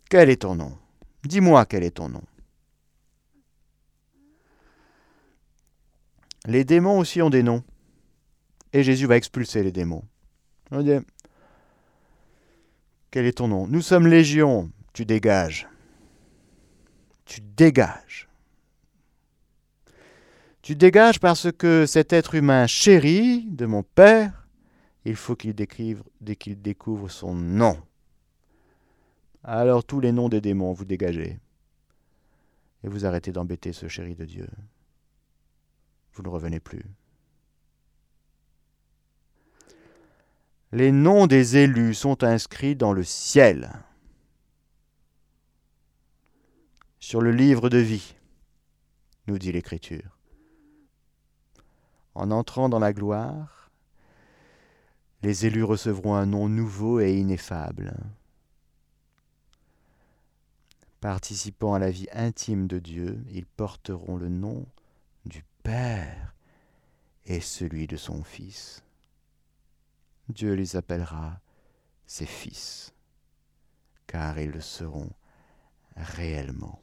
Quel 0.09 0.31
est 0.31 0.43
ton 0.43 0.55
nom? 0.55 0.77
Dis-moi 1.25 1.67
quel 1.67 1.85
est 1.85 1.97
ton 1.97 2.09
nom. 2.09 2.23
Les 6.47 6.65
démons 6.65 6.99
aussi 6.99 7.21
ont 7.21 7.31
des 7.31 7.43
noms. 7.43 7.63
Et 8.73 8.83
Jésus 8.83 9.07
va 9.07 9.17
expulser 9.17 9.63
les 9.63 9.73
démons. 9.73 10.05
On 10.71 10.83
dit, 10.83 10.93
quel 13.11 13.27
est 13.27 13.39
ton 13.39 13.49
nom? 13.49 13.67
Nous 13.67 13.83
sommes 13.83 14.07
légion. 14.07 14.71
Tu 14.93 15.05
dégages. 15.05 15.69
Tu 17.25 17.41
dégages. 17.41 18.29
Tu 20.63 20.75
dégages 20.75 21.21
parce 21.21 21.53
que 21.53 21.87
cet 21.87 22.13
être 22.13 22.35
humain 22.35 22.67
chéri 22.67 23.45
de 23.49 23.67
mon 23.67 23.83
Père, 23.83 24.47
il 25.05 25.17
faut 25.17 25.37
qu'il 25.37 25.55
dès 25.55 25.67
qu'il 26.37 26.63
découvre 26.63 27.09
son 27.09 27.35
nom. 27.35 27.79
Alors 29.45 29.85
tous 29.85 30.01
les 30.01 30.13
noms 30.13 30.29
des 30.29 30.41
démons, 30.41 30.73
vous 30.73 30.85
dégagez. 30.85 31.39
Et 32.85 32.89
vous 32.89 33.07
arrêtez 33.07 33.33
d'embêter 33.33 33.73
ce 33.73 33.89
chéri 33.89 34.15
de 34.15 34.25
Dieu. 34.25 34.49
Vous 36.13 36.23
ne 36.23 36.29
revenez 36.29 36.61
plus. 36.61 36.85
Les 40.73 40.93
noms 40.93 41.27
des 41.27 41.57
élus 41.57 41.95
sont 41.95 42.25
inscrits 42.25 42.77
dans 42.77 42.93
le 42.93 43.03
ciel, 43.03 43.73
sur 47.01 47.23
le 47.23 47.33
livre 47.33 47.71
de 47.71 47.79
vie, 47.79 48.15
nous 49.29 49.39
dit 49.39 49.51
l'Écriture. 49.51 50.19
En 52.15 52.31
entrant 52.31 52.69
dans 52.69 52.81
la 52.81 52.93
gloire, 52.93 53.71
les 55.23 55.47
élus 55.47 55.65
recevront 55.65 56.17
un 56.17 56.27
nom 56.27 56.51
nouveau 56.51 57.01
et 57.01 57.17
ineffable 57.17 57.95
participant 61.01 61.75
à 61.75 61.79
la 61.79 61.91
vie 61.91 62.09
intime 62.13 62.67
de 62.67 62.79
Dieu, 62.79 63.23
ils 63.31 63.47
porteront 63.47 64.17
le 64.17 64.29
nom 64.29 64.67
du 65.25 65.45
Père 65.63 66.35
et 67.27 67.41
celui 67.41 67.87
de 67.87 67.97
son 67.97 68.23
Fils. 68.23 68.83
Dieu 70.29 70.55
les 70.55 70.77
appellera 70.77 71.41
ses 72.07 72.27
fils, 72.27 72.93
car 74.07 74.39
ils 74.39 74.51
le 74.51 74.61
seront 74.61 75.11
réellement. 75.97 76.81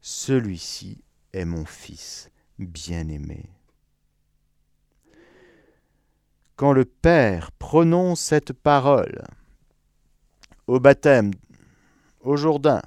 Celui-ci 0.00 1.02
est 1.32 1.44
mon 1.44 1.64
Fils 1.64 2.30
bien-aimé. 2.58 3.50
Quand 6.56 6.72
le 6.72 6.84
Père 6.84 7.52
prononce 7.52 8.20
cette 8.20 8.52
parole 8.52 9.24
au 10.66 10.78
baptême 10.80 11.32
au 12.24 12.36
Jourdain. 12.36 12.82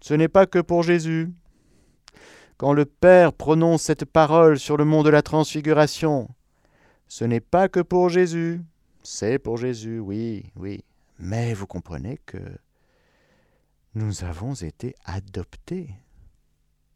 Ce 0.00 0.14
n'est 0.14 0.28
pas 0.28 0.46
que 0.46 0.60
pour 0.60 0.82
Jésus. 0.82 1.32
Quand 2.56 2.72
le 2.72 2.86
Père 2.86 3.32
prononce 3.32 3.82
cette 3.82 4.06
parole 4.06 4.58
sur 4.58 4.76
le 4.76 4.84
mont 4.84 5.02
de 5.02 5.10
la 5.10 5.22
transfiguration, 5.22 6.28
ce 7.08 7.24
n'est 7.24 7.40
pas 7.40 7.68
que 7.68 7.80
pour 7.80 8.08
Jésus. 8.08 8.62
C'est 9.02 9.38
pour 9.38 9.58
Jésus, 9.58 9.98
oui, 9.98 10.50
oui. 10.56 10.84
Mais 11.18 11.54
vous 11.54 11.66
comprenez 11.66 12.18
que 12.24 12.38
nous 13.94 14.24
avons 14.24 14.54
été 14.54 14.94
adoptés, 15.04 15.90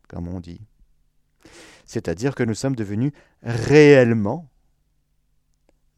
comme 0.08 0.28
on 0.28 0.40
dit. 0.40 0.61
C'est-à-dire 1.84 2.34
que 2.34 2.42
nous 2.42 2.54
sommes 2.54 2.76
devenus 2.76 3.12
réellement 3.42 4.48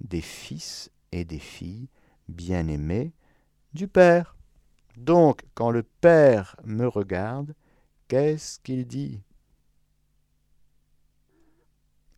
des 0.00 0.20
fils 0.20 0.90
et 1.10 1.24
des 1.24 1.38
filles 1.38 1.88
bien-aimés 2.28 3.12
du 3.74 3.88
Père. 3.88 4.36
Donc, 4.97 5.43
quand 5.55 5.70
le 5.70 5.82
Père 5.82 6.57
me 6.64 6.86
regarde, 6.86 7.55
qu'est-ce 8.09 8.61
qu'il 8.61 8.86
dit? 8.86 9.22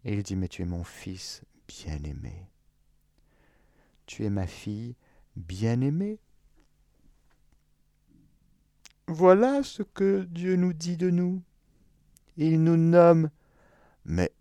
Il 0.04 0.22
dit, 0.22 0.36
mais 0.36 0.48
tu 0.48 0.62
es 0.62 0.66
mon 0.66 0.84
fils 0.84 1.42
bien-aimé. 1.66 2.48
Tu 4.06 4.24
es 4.24 4.30
ma 4.30 4.46
fille 4.46 4.96
bien-aimée. 5.36 6.18
Voilà 9.06 9.62
ce 9.62 9.82
que 9.82 10.24
Dieu 10.24 10.56
nous 10.56 10.72
dit 10.72 10.96
de 10.96 11.10
nous. 11.10 11.42
Il 12.36 12.62
nous 12.62 12.76
nomme, 12.76 13.30
mais 14.04 14.32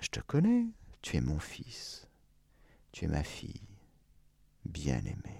je 0.00 0.08
te 0.08 0.20
connais, 0.20 0.66
tu 1.00 1.16
es 1.16 1.20
mon 1.20 1.38
fils, 1.38 2.06
tu 2.92 3.06
es 3.06 3.08
ma 3.08 3.24
fille 3.24 3.62
bien-aimée. 4.64 5.35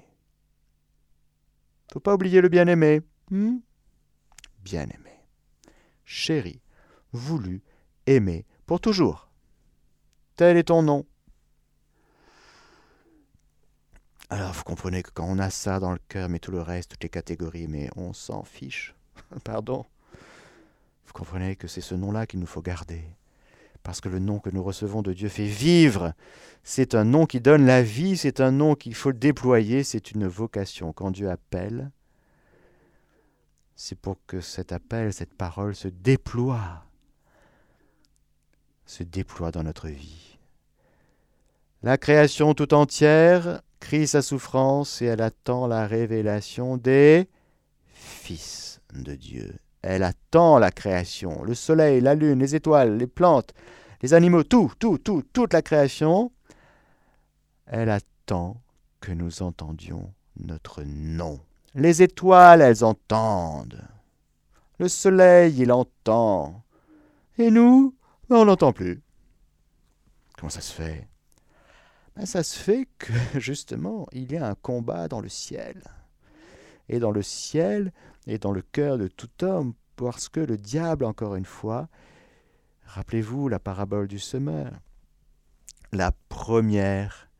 Faut 1.97 2.01
pas 2.01 2.12
oublier 2.12 2.42
le 2.42 2.51
bien-aimé. 2.51 3.01
Hmm? 3.30 3.57
bien-aimé. 4.62 5.24
Chéri, 6.05 6.61
voulu, 7.12 7.62
aimé, 8.05 8.44
pour 8.66 8.82
toujours. 8.82 9.30
Tel 10.36 10.59
est 10.59 10.64
ton 10.64 10.82
nom. 10.82 11.07
Alors 14.28 14.53
vous 14.53 14.62
comprenez 14.62 15.03
que 15.03 15.11
quand 15.11 15.24
on 15.24 15.38
a 15.38 15.49
ça 15.49 15.80
dans 15.80 15.92
le 15.92 15.99
cœur, 16.07 16.28
mais 16.28 16.38
tout 16.38 16.51
le 16.51 16.61
reste, 16.61 16.90
toutes 16.90 17.03
les 17.03 17.09
catégories, 17.09 17.66
mais 17.66 17.88
on 17.97 18.12
s'en 18.12 18.44
fiche. 18.44 18.94
Pardon. 19.44 19.86
Vous 21.07 21.14
comprenez 21.14 21.57
que 21.57 21.66
c'est 21.66 21.80
ce 21.80 21.94
nom-là 21.94 22.26
qu'il 22.26 22.40
nous 22.40 22.47
faut 22.47 22.61
garder. 22.61 23.16
Parce 23.87 24.01
que 24.01 24.09
le 24.09 24.18
nom 24.18 24.41
que 24.41 24.51
nous 24.51 24.64
recevons 24.64 25.01
de 25.01 25.12
Dieu 25.12 25.28
fait 25.28 25.47
vivre. 25.47 26.12
C'est 26.64 26.97
un 26.97 27.05
nom 27.05 27.24
qui 27.24 27.41
donne 27.41 27.66
la 27.66 27.84
vie, 27.84 28.16
c'est 28.16 28.41
un 28.41 28.51
nom 28.51 28.74
qu'il 28.74 28.97
faut 28.97 29.12
déployer, 29.12 29.84
c'est 29.84 30.11
une 30.11 30.26
vocation. 30.26 30.93
Quand 30.93 31.12
Dieu 31.12 31.30
appelle, 31.30 31.93
c'est 33.76 33.97
pour 33.97 34.16
que 34.26 34.41
cet 34.41 34.72
appel, 34.72 35.12
cette 35.12 35.34
parole 35.34 35.76
se 35.76 35.87
déploie, 35.87 36.82
se 38.87 39.05
déploie 39.05 39.53
dans 39.53 39.62
notre 39.62 39.87
vie. 39.87 40.37
La 41.84 41.97
création 41.97 42.55
tout 42.55 42.74
entière 42.74 43.62
crie 43.78 44.09
sa 44.09 44.20
souffrance 44.20 45.01
et 45.01 45.05
elle 45.05 45.22
attend 45.22 45.68
la 45.68 45.87
révélation 45.87 46.76
des 46.76 47.28
fils 47.87 48.80
de 48.93 49.14
Dieu. 49.14 49.55
Elle 49.89 50.03
attend 50.03 50.59
la 50.59 50.72
création, 50.72 51.45
le 51.45 51.55
soleil, 51.55 52.01
la 52.01 52.16
lune, 52.16 52.41
les 52.41 52.57
étoiles, 52.57 52.97
les 52.97 53.07
plantes, 53.07 53.55
les 54.03 54.14
animaux, 54.14 54.43
tout, 54.43 54.72
tout, 54.80 54.99
tout, 54.99 55.22
toute 55.32 55.53
la 55.53 55.62
création. 55.62 56.32
Elle 57.66 57.91
attend 57.91 58.61
que 59.01 59.12
nous 59.12 59.43
entendions 59.43 60.12
notre 60.41 60.82
nom. 60.82 61.39
Les 61.76 62.03
étoiles, 62.03 62.62
elles 62.62 62.82
entendent. 62.82 63.80
Le 64.80 64.89
soleil, 64.89 65.57
il 65.57 65.70
entend. 65.70 66.64
Et 67.39 67.53
nous, 67.53 67.95
on 68.28 68.45
n'entend 68.45 68.72
plus. 68.72 69.01
Comment 70.37 70.51
ça 70.51 70.62
se 70.62 70.72
fait? 70.72 71.07
Ben, 72.16 72.26
Ça 72.26 72.43
se 72.43 72.59
fait 72.59 72.89
que, 72.99 73.12
justement, 73.39 74.09
il 74.11 74.32
y 74.32 74.37
a 74.37 74.49
un 74.49 74.57
combat 74.57 75.07
dans 75.07 75.20
le 75.20 75.28
ciel. 75.28 75.80
et 76.89 76.99
dans 76.99 77.12
le 77.12 77.22
ciel 77.22 77.93
et 78.27 78.39
dans 78.39 78.53
le 78.53 78.62
cœur 78.62 78.99
de 78.99 79.09
tout 79.09 79.45
homme, 79.45 79.74
parce 79.97 80.29
que 80.29 80.41
le 80.41 80.57
diable, 80.57 81.05
encore 81.05 81.37
une 81.37 81.45
fois, 81.45 81.89
rappelez-vous 82.85 83.49
la 83.49 83.59
parabole 83.59 84.09
du 84.09 84.18
semeur, 84.18 84.72
la 85.93 86.12
première 86.29 87.31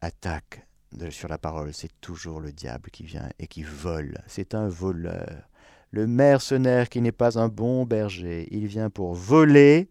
attaque 0.00 0.66
sur 1.10 1.28
la 1.28 1.38
parole, 1.38 1.74
c'est 1.74 2.00
toujours 2.00 2.40
le 2.40 2.52
diable 2.52 2.90
qui 2.90 3.04
vient 3.04 3.28
et 3.38 3.46
qui 3.46 3.62
vole. 3.62 4.22
C'est 4.26 4.54
un 4.54 4.68
voleur. 4.68 5.48
Le 5.90 6.06
mercenaire 6.06 6.88
qui 6.88 7.00
n'est 7.00 7.12
pas 7.12 7.38
un 7.38 7.48
bon 7.48 7.84
berger, 7.84 8.48
il 8.50 8.66
vient 8.66 8.90
pour 8.90 9.14
voler, 9.14 9.88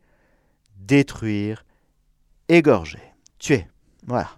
détruire, 0.75 1.65
égorger, 2.49 3.01
tuer. 3.39 3.67
Voilà. 4.05 4.29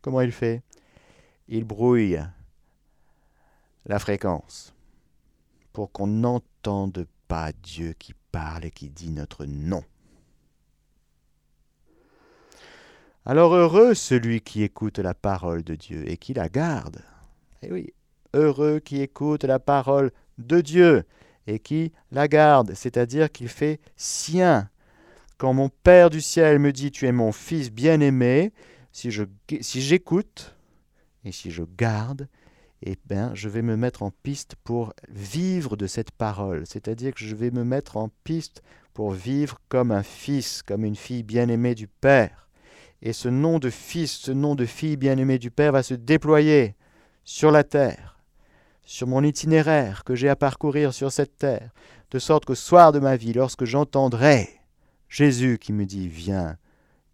Comment 0.00 0.22
il 0.22 0.32
fait? 0.32 0.62
Il 1.48 1.64
brouille 1.64 2.20
la 3.86 3.98
fréquence 3.98 4.74
pour 5.72 5.90
qu'on 5.90 6.06
n'entende 6.06 7.06
pas 7.26 7.52
Dieu 7.62 7.94
qui 7.98 8.12
parle 8.30 8.66
et 8.66 8.70
qui 8.70 8.90
dit 8.90 9.10
notre 9.10 9.46
nom. 9.46 9.82
Alors 13.24 13.54
heureux 13.54 13.94
celui 13.94 14.42
qui 14.42 14.62
écoute 14.62 14.98
la 14.98 15.14
parole 15.14 15.62
de 15.62 15.74
Dieu 15.74 16.10
et 16.10 16.18
qui 16.18 16.34
la 16.34 16.50
garde. 16.50 17.02
Eh 17.62 17.72
oui, 17.72 17.94
heureux 18.34 18.78
qui 18.78 19.00
écoute 19.00 19.44
la 19.44 19.58
parole 19.58 20.12
de 20.36 20.60
Dieu 20.60 21.04
et 21.46 21.58
qui 21.58 21.92
la 22.10 22.28
garde, 22.28 22.74
c'est-à-dire 22.74 23.32
qu'il 23.32 23.48
fait 23.48 23.80
sien. 23.96 24.68
Quand 25.38 25.54
mon 25.54 25.70
Père 25.70 26.10
du 26.10 26.20
ciel 26.20 26.58
me 26.58 26.72
dit 26.72 26.90
Tu 26.90 27.06
es 27.06 27.12
mon 27.12 27.32
Fils 27.32 27.70
bien-aimé, 27.70 28.52
si 28.92 29.10
j'écoute 29.80 30.57
et 31.28 31.32
si 31.32 31.50
je 31.50 31.62
garde, 31.62 32.26
eh 32.82 32.96
bien, 33.06 33.32
je 33.34 33.48
vais 33.48 33.62
me 33.62 33.76
mettre 33.76 34.02
en 34.02 34.10
piste 34.10 34.54
pour 34.64 34.94
vivre 35.08 35.76
de 35.76 35.86
cette 35.86 36.10
parole, 36.10 36.66
c'est-à-dire 36.66 37.12
que 37.12 37.24
je 37.24 37.36
vais 37.36 37.50
me 37.50 37.64
mettre 37.64 37.96
en 37.96 38.10
piste 38.24 38.62
pour 38.94 39.10
vivre 39.10 39.60
comme 39.68 39.92
un 39.92 40.02
fils, 40.02 40.62
comme 40.62 40.84
une 40.84 40.96
fille 40.96 41.22
bien-aimée 41.22 41.74
du 41.74 41.86
Père. 41.86 42.48
Et 43.02 43.12
ce 43.12 43.28
nom 43.28 43.58
de 43.58 43.70
fils, 43.70 44.12
ce 44.12 44.32
nom 44.32 44.54
de 44.54 44.64
fille 44.64 44.96
bien-aimée 44.96 45.38
du 45.38 45.50
Père 45.50 45.72
va 45.72 45.82
se 45.82 45.94
déployer 45.94 46.74
sur 47.24 47.50
la 47.50 47.62
terre, 47.62 48.18
sur 48.84 49.06
mon 49.06 49.22
itinéraire 49.22 50.02
que 50.04 50.14
j'ai 50.14 50.28
à 50.28 50.36
parcourir 50.36 50.94
sur 50.94 51.12
cette 51.12 51.36
terre, 51.36 51.72
de 52.10 52.18
sorte 52.18 52.46
qu'au 52.46 52.54
soir 52.54 52.90
de 52.92 53.00
ma 53.00 53.16
vie, 53.16 53.34
lorsque 53.34 53.66
j'entendrai 53.66 54.48
Jésus 55.08 55.58
qui 55.58 55.72
me 55.72 55.84
dit 55.84 56.08
Viens, 56.08 56.56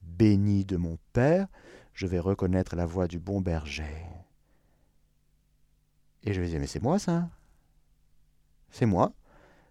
béni 0.03 0.65
de 0.65 0.77
mon 0.77 0.99
Père, 1.13 1.49
je 1.95 2.07
vais 2.07 2.19
reconnaître 2.19 2.77
la 2.77 2.87
voix 2.87 3.07
du 3.07 3.19
bon 3.19 3.41
berger. 3.41 4.05
Et 6.25 6.35
je 6.35 6.41
vais 6.41 6.49
dire 6.49 6.61
Mais 6.61 6.67
c'est 6.67 6.83
moi 6.83 6.99
ça? 6.99 7.29
C'est 8.71 8.87
moi. 8.87 9.13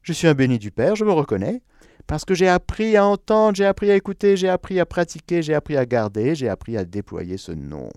Je 0.01 0.13
suis 0.13 0.27
un 0.27 0.33
béni 0.33 0.59
du 0.59 0.71
Père, 0.71 0.95
je 0.95 1.05
me 1.05 1.11
reconnais. 1.11 1.61
Parce 2.07 2.25
que 2.25 2.33
j'ai 2.33 2.49
appris 2.49 2.97
à 2.97 3.05
entendre, 3.05 3.55
j'ai 3.55 3.65
appris 3.65 3.89
à 3.91 3.95
écouter, 3.95 4.35
j'ai 4.35 4.49
appris 4.49 4.79
à 4.79 4.85
pratiquer, 4.85 5.41
j'ai 5.41 5.53
appris 5.53 5.77
à 5.77 5.85
garder, 5.85 6.35
j'ai 6.35 6.49
appris 6.49 6.75
à 6.77 6.83
déployer 6.83 7.37
ce 7.37 7.51
nom 7.51 7.89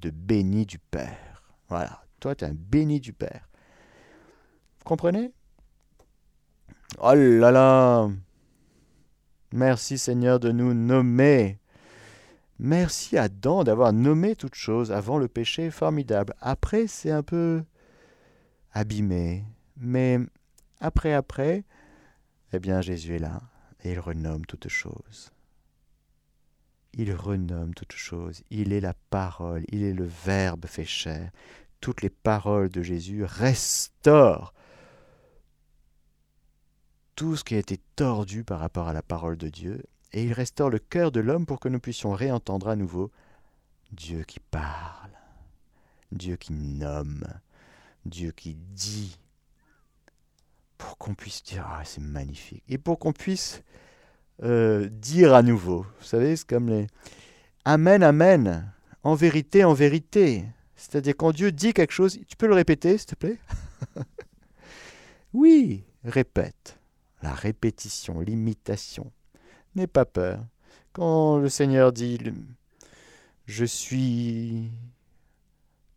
de 0.00 0.10
béni 0.10 0.64
du 0.64 0.78
Père. 0.78 1.42
Voilà, 1.68 2.02
toi 2.20 2.34
tu 2.34 2.44
es 2.44 2.48
un 2.48 2.54
béni 2.54 3.00
du 3.00 3.12
Père. 3.12 3.48
Vous 4.78 4.84
comprenez? 4.84 5.32
Oh 6.98 7.14
là 7.14 7.50
là 7.50 8.08
Merci 9.52 9.98
Seigneur 9.98 10.40
de 10.40 10.50
nous 10.50 10.74
nommer. 10.74 11.58
Merci 12.58 13.18
Adam 13.18 13.64
d'avoir 13.64 13.92
nommé 13.92 14.36
toute 14.36 14.54
chose 14.54 14.92
avant 14.92 15.18
le 15.18 15.28
péché 15.28 15.70
formidable. 15.70 16.34
Après, 16.40 16.86
c'est 16.86 17.10
un 17.10 17.22
peu 17.22 17.64
abîmé. 18.72 19.44
Mais 19.76 20.20
après, 20.80 21.14
après, 21.14 21.64
eh 22.52 22.58
bien, 22.60 22.80
Jésus 22.80 23.16
est 23.16 23.18
là 23.18 23.42
et 23.82 23.92
il 23.92 24.00
renomme 24.00 24.46
toutes 24.46 24.68
choses. 24.68 25.32
Il 26.92 27.12
renomme 27.12 27.74
toutes 27.74 27.92
choses. 27.92 28.42
Il 28.50 28.72
est 28.72 28.80
la 28.80 28.94
parole, 29.10 29.64
il 29.68 29.82
est 29.82 29.92
le 29.92 30.04
Verbe 30.04 30.66
fait 30.66 30.84
chair. 30.84 31.30
Toutes 31.80 32.02
les 32.02 32.10
paroles 32.10 32.70
de 32.70 32.82
Jésus 32.82 33.24
restaurent 33.24 34.54
tout 37.16 37.36
ce 37.36 37.44
qui 37.44 37.54
a 37.54 37.58
été 37.58 37.78
tordu 37.96 38.44
par 38.44 38.60
rapport 38.60 38.88
à 38.88 38.92
la 38.92 39.02
parole 39.02 39.36
de 39.36 39.48
Dieu, 39.48 39.82
et 40.14 40.24
il 40.24 40.32
restaure 40.32 40.70
le 40.70 40.78
cœur 40.78 41.12
de 41.12 41.20
l'homme 41.20 41.44
pour 41.44 41.60
que 41.60 41.68
nous 41.68 41.80
puissions 41.80 42.12
réentendre 42.12 42.68
à 42.68 42.76
nouveau 42.76 43.10
Dieu 43.92 44.22
qui 44.24 44.40
parle, 44.40 45.10
Dieu 46.12 46.36
qui 46.36 46.52
nomme, 46.52 47.24
Dieu 48.06 48.30
qui 48.30 48.54
dit, 48.54 49.18
pour 50.78 50.96
qu'on 50.98 51.14
puisse 51.14 51.42
dire 51.42 51.66
ah 51.68 51.82
c'est 51.84 52.00
magnifique 52.00 52.62
et 52.68 52.78
pour 52.78 52.98
qu'on 52.98 53.12
puisse 53.12 53.62
euh, 54.42 54.88
dire 54.88 55.34
à 55.34 55.42
nouveau. 55.42 55.84
Vous 55.98 56.06
savez, 56.06 56.36
c'est 56.36 56.46
comme 56.46 56.68
les 56.68 56.86
Amen, 57.64 58.02
Amen, 58.02 58.72
en 59.02 59.14
vérité, 59.14 59.64
en 59.64 59.74
vérité. 59.74 60.44
C'est-à-dire 60.76 61.14
quand 61.16 61.32
Dieu 61.32 61.50
dit 61.50 61.72
quelque 61.72 61.92
chose, 61.92 62.18
tu 62.28 62.36
peux 62.36 62.46
le 62.46 62.54
répéter, 62.54 62.98
s'il 62.98 63.06
te 63.06 63.14
plaît? 63.16 63.38
Oui, 65.34 65.82
répète. 66.04 66.78
La 67.20 67.32
répétition, 67.32 68.20
l'imitation. 68.20 69.10
N'aie 69.74 69.86
pas 69.86 70.04
peur. 70.04 70.44
Quand 70.92 71.38
le 71.38 71.48
Seigneur 71.48 71.92
dit 71.92 72.18
Je 73.46 73.64
suis 73.64 74.70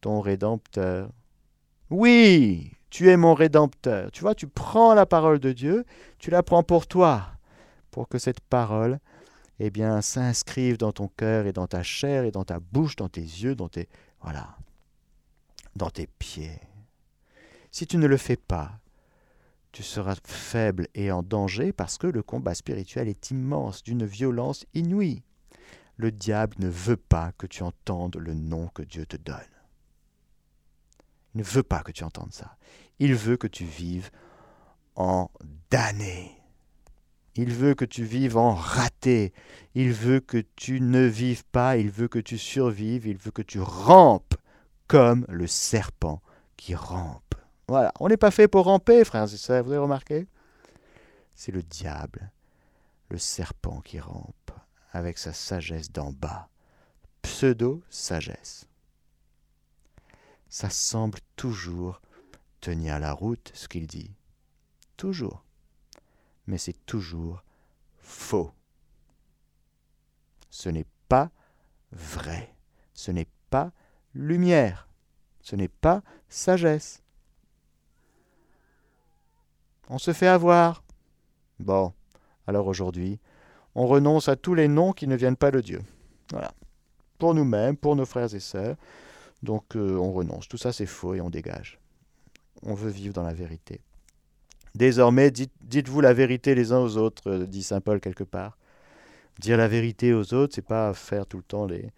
ton 0.01 0.21
rédempteur. 0.21 1.09
Oui, 1.89 2.71
tu 2.89 3.09
es 3.09 3.17
mon 3.17 3.34
rédempteur. 3.34 4.11
Tu 4.11 4.21
vois, 4.21 4.36
tu 4.36 4.47
prends 4.47 4.93
la 4.93 5.05
parole 5.05 5.39
de 5.39 5.51
Dieu, 5.51 5.86
tu 6.19 6.32
la 6.32 6.43
prends 6.43 6.63
pour 6.63 6.88
toi, 6.88 7.28
pour 7.91 8.07
que 8.07 8.17
cette 8.17 8.41
parole, 8.41 8.99
eh 9.59 9.71
s'inscrive 10.01 10.78
dans 10.78 10.91
ton 10.91 11.07
cœur 11.07 11.47
et 11.47 11.53
dans 11.53 11.67
ta 11.67 11.84
chair 11.84 12.23
et 12.25 12.32
dans 12.32 12.43
ta 12.43 12.59
bouche, 12.59 12.95
dans 12.95 13.09
tes 13.09 13.21
yeux, 13.21 13.55
dans 13.55 13.69
tes 13.69 13.88
voilà, 14.21 14.57
dans 15.75 15.89
tes 15.89 16.07
pieds. 16.07 16.59
Si 17.71 17.86
tu 17.86 17.97
ne 17.97 18.07
le 18.07 18.17
fais 18.17 18.36
pas, 18.36 18.80
tu 19.72 19.84
seras 19.84 20.15
faible 20.24 20.88
et 20.95 21.11
en 21.11 21.24
danger 21.24 21.72
parce 21.72 21.97
que 21.97 22.07
le 22.07 22.24
combat 22.24 22.55
spirituel 22.55 23.07
est 23.07 23.32
immense, 23.32 23.84
d'une 23.84 24.05
violence 24.05 24.65
inouïe. 24.74 25.24
Le 25.97 26.11
diable 26.11 26.55
ne 26.59 26.70
veut 26.70 26.97
pas 26.97 27.32
que 27.38 27.47
tu 27.47 27.63
entendes 27.63 28.18
le 28.18 28.34
nom 28.34 28.68
que 28.68 28.84
Dieu 28.84 29.05
te 29.05 29.18
donne. 29.18 29.38
Il 31.34 31.39
ne 31.39 31.43
veut 31.43 31.63
pas 31.63 31.82
que 31.82 31.91
tu 31.91 32.03
entendes 32.03 32.34
ça. 32.34 32.57
Il 32.99 33.15
veut 33.15 33.38
que 33.38 33.47
tu 33.47 33.65
vives 33.65 34.09
en 34.95 35.30
damné. 35.70 36.32
Il 37.36 37.53
veut 37.53 37.76
que 37.76 37.86
tu 37.86 38.03
vives 38.03 38.38
en 38.38 38.55
raté. 38.55 39.34
Il 39.76 39.93
veut 39.93 40.20
que 40.20 40.43
tu 40.55 40.82
ne 40.82 41.05
vives 41.05 41.45
pas. 41.45 41.78
Il 41.78 41.91
veut 41.91 42.07
que 42.07 42.18
tu 42.18 42.39
survives. 42.39 43.05
Il 43.05 43.18
veut 43.18 43.32
que 43.32 43.43
tu 43.43 43.59
rampes 43.59 44.34
comme 44.88 45.26
le 45.30 45.45
serpent 45.45 46.22
qui 46.57 46.74
rampe. 46.74 47.36
Voilà. 47.68 47.91
On 47.99 48.07
n'est 48.07 48.18
pas 48.18 48.32
fait 48.32 48.47
pour 48.47 48.65
ramper, 48.65 49.03
frères 49.03 49.32
et 49.32 49.38
sœurs. 49.38 49.63
Vous 49.63 49.72
avez 49.72 49.82
remarqué? 49.82 50.28
C'est 51.36 51.51
le 51.51 51.63
diable, 51.63 52.32
le 53.09 53.18
serpent 53.18 53.82
qui 53.82 53.99
rampe 53.99 54.51
avec 54.91 55.18
sa 55.18 55.34
sagesse 55.34 55.91
d'en 55.91 56.11
bas. 56.11 56.49
Pseudo-sagesse 57.22 58.68
ça 60.49 60.70
semble 60.70 61.20
toujours 61.36 62.01
tenir 62.61 62.99
la 62.99 63.13
route, 63.13 63.51
ce 63.53 63.68
qu'il 63.68 63.88
dit. 63.88 64.11
Toujours. 64.95 65.43
Mais 66.47 66.57
c'est 66.57 66.86
toujours 66.86 67.43
faux. 67.99 68.51
Ce 70.49 70.70
n'est 70.70 70.88
pas 71.09 71.30
vrai. 71.91 72.55
Ce 72.93 73.11
n'est 73.11 73.28
pas 73.49 73.72
lumière. 74.13 74.88
Ce 75.41 75.55
n'est 75.55 75.68
pas 75.68 76.01
sagesse. 76.30 77.03
On 79.89 79.97
se 79.97 80.13
fait 80.13 80.27
avoir. 80.27 80.83
Bon, 81.59 81.93
alors 82.45 82.67
aujourd'hui, 82.67 83.19
on 83.75 83.88
renonce 83.88 84.27
à 84.27 84.35
tous 84.35 84.53
les 84.53 84.67
noms 84.67 84.91
qui 84.91 85.07
ne 85.07 85.15
viennent 85.15 85.38
pas 85.38 85.51
de 85.51 85.61
Dieu. 85.61 85.81
Voilà. 86.31 86.51
Pour 87.17 87.33
nous-mêmes, 87.33 87.77
pour 87.77 87.95
nos 87.95 88.05
frères 88.05 88.33
et 88.33 88.39
sœurs, 88.39 88.75
donc 89.43 89.75
euh, 89.75 89.97
on 89.97 90.11
renonce. 90.11 90.47
Tout 90.47 90.57
ça 90.57 90.73
c'est 90.73 90.85
faux 90.85 91.13
et 91.13 91.21
on 91.21 91.29
dégage. 91.29 91.79
On 92.63 92.73
veut 92.73 92.89
vivre 92.89 93.13
dans 93.13 93.23
la 93.23 93.33
vérité. 93.33 93.81
Désormais, 94.75 95.31
dites, 95.31 95.88
vous 95.88 96.01
la 96.01 96.13
vérité 96.13 96.53
les 96.53 96.71
uns 96.71 96.79
aux 96.79 96.97
autres, 96.97 97.29
euh, 97.29 97.45
dit 97.45 97.63
Saint 97.63 97.81
Paul 97.81 97.99
quelque 97.99 98.23
part. 98.23 98.57
Dire 99.39 99.57
la 99.57 99.67
vérité 99.67 100.13
aux 100.13 100.33
autres, 100.33 100.55
c'est 100.55 100.61
pas 100.65 100.93
faire 100.93 101.25
tout 101.25 101.38
le 101.38 101.43
temps 101.43 101.67
des 101.67 101.91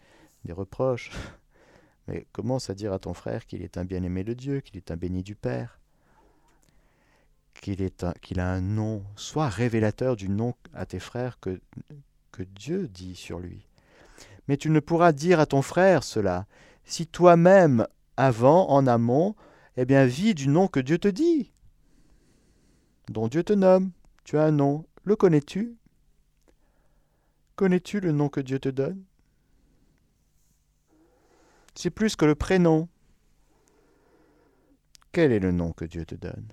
reproches. 0.52 1.12
Mais 2.08 2.26
commence 2.32 2.70
à 2.70 2.74
dire 2.74 2.94
à 2.94 3.00
ton 3.00 3.14
frère 3.14 3.46
qu'il 3.46 3.62
est 3.62 3.78
un 3.78 3.86
bien-aimé 3.86 4.24
de 4.24 4.34
Dieu, 4.34 4.62
qu'il 4.62 4.78
est 4.78 4.92
un 4.92 4.98
béni 4.98 5.24
du 5.24 5.36
Père, 5.36 5.79
qu'il 7.62 8.40
a 8.40 8.52
un 8.52 8.62
nom. 8.62 9.04
Sois 9.16 9.50
révélateur 9.50 10.16
du 10.16 10.30
nom 10.30 10.54
à 10.74 10.86
tes 10.86 11.00
frères 11.00 11.40
que, 11.40 11.60
que 12.32 12.44
Dieu 12.44 12.88
dit 12.88 13.16
sur 13.16 13.40
lui. 13.40 13.68
Mais 14.48 14.58
tu 14.58 14.70
ne 14.70 14.80
pourras 14.80 15.12
dire 15.12 15.40
à 15.40 15.46
ton 15.46 15.62
frère 15.62 16.04
cela 16.04 16.48
si 16.84 17.06
toi-même, 17.06 17.86
avant, 18.18 18.68
en 18.70 18.88
amont, 18.88 19.36
eh 19.78 19.86
bien, 19.86 20.06
vis 20.06 20.34
du 20.34 20.48
nom 20.48 20.68
que 20.68 20.80
Dieu 20.80 20.98
te 20.98 21.08
dit, 21.08 21.54
dont 23.10 23.28
Dieu 23.28 23.44
te 23.44 23.54
nomme. 23.54 23.92
Tu 24.24 24.38
as 24.38 24.44
un 24.44 24.52
nom. 24.52 24.86
Le 25.04 25.16
connais-tu? 25.16 25.78
Connais-tu 27.56 28.00
le 28.00 28.12
nom 28.12 28.30
que 28.30 28.42
Dieu 28.42 28.60
te 28.60 28.70
donne? 28.70 29.04
C'est 31.76 31.90
plus 31.90 32.16
que 32.16 32.26
le 32.26 32.36
prénom. 32.36 32.90
Quel 35.12 35.32
est 35.32 35.40
le 35.40 35.52
nom 35.52 35.72
que 35.72 35.86
Dieu 35.86 36.06
te 36.06 36.16
donne? 36.16 36.48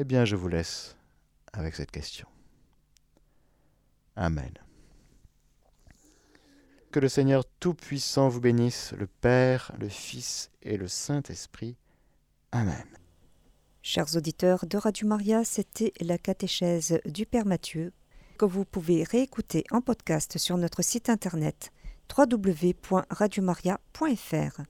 Eh 0.00 0.04
bien, 0.04 0.24
je 0.24 0.36
vous 0.36 0.46
laisse 0.46 0.96
avec 1.52 1.74
cette 1.74 1.90
question. 1.90 2.28
Amen. 4.14 4.52
Que 6.92 7.00
le 7.00 7.08
Seigneur 7.08 7.42
Tout-Puissant 7.58 8.28
vous 8.28 8.40
bénisse, 8.40 8.94
le 8.96 9.08
Père, 9.08 9.72
le 9.80 9.88
Fils 9.88 10.52
et 10.62 10.76
le 10.76 10.86
Saint-Esprit. 10.86 11.76
Amen. 12.52 12.86
Chers 13.82 14.14
auditeurs 14.14 14.66
de 14.66 14.78
Radio 14.78 15.08
Maria, 15.08 15.42
c'était 15.42 15.92
la 16.00 16.16
catéchèse 16.16 17.00
du 17.04 17.26
Père 17.26 17.44
Mathieu 17.44 17.92
que 18.38 18.44
vous 18.44 18.64
pouvez 18.64 19.02
réécouter 19.02 19.64
en 19.72 19.80
podcast 19.80 20.38
sur 20.38 20.58
notre 20.58 20.82
site 20.82 21.08
internet 21.08 21.72
www.radiomaria.fr. 22.16 24.62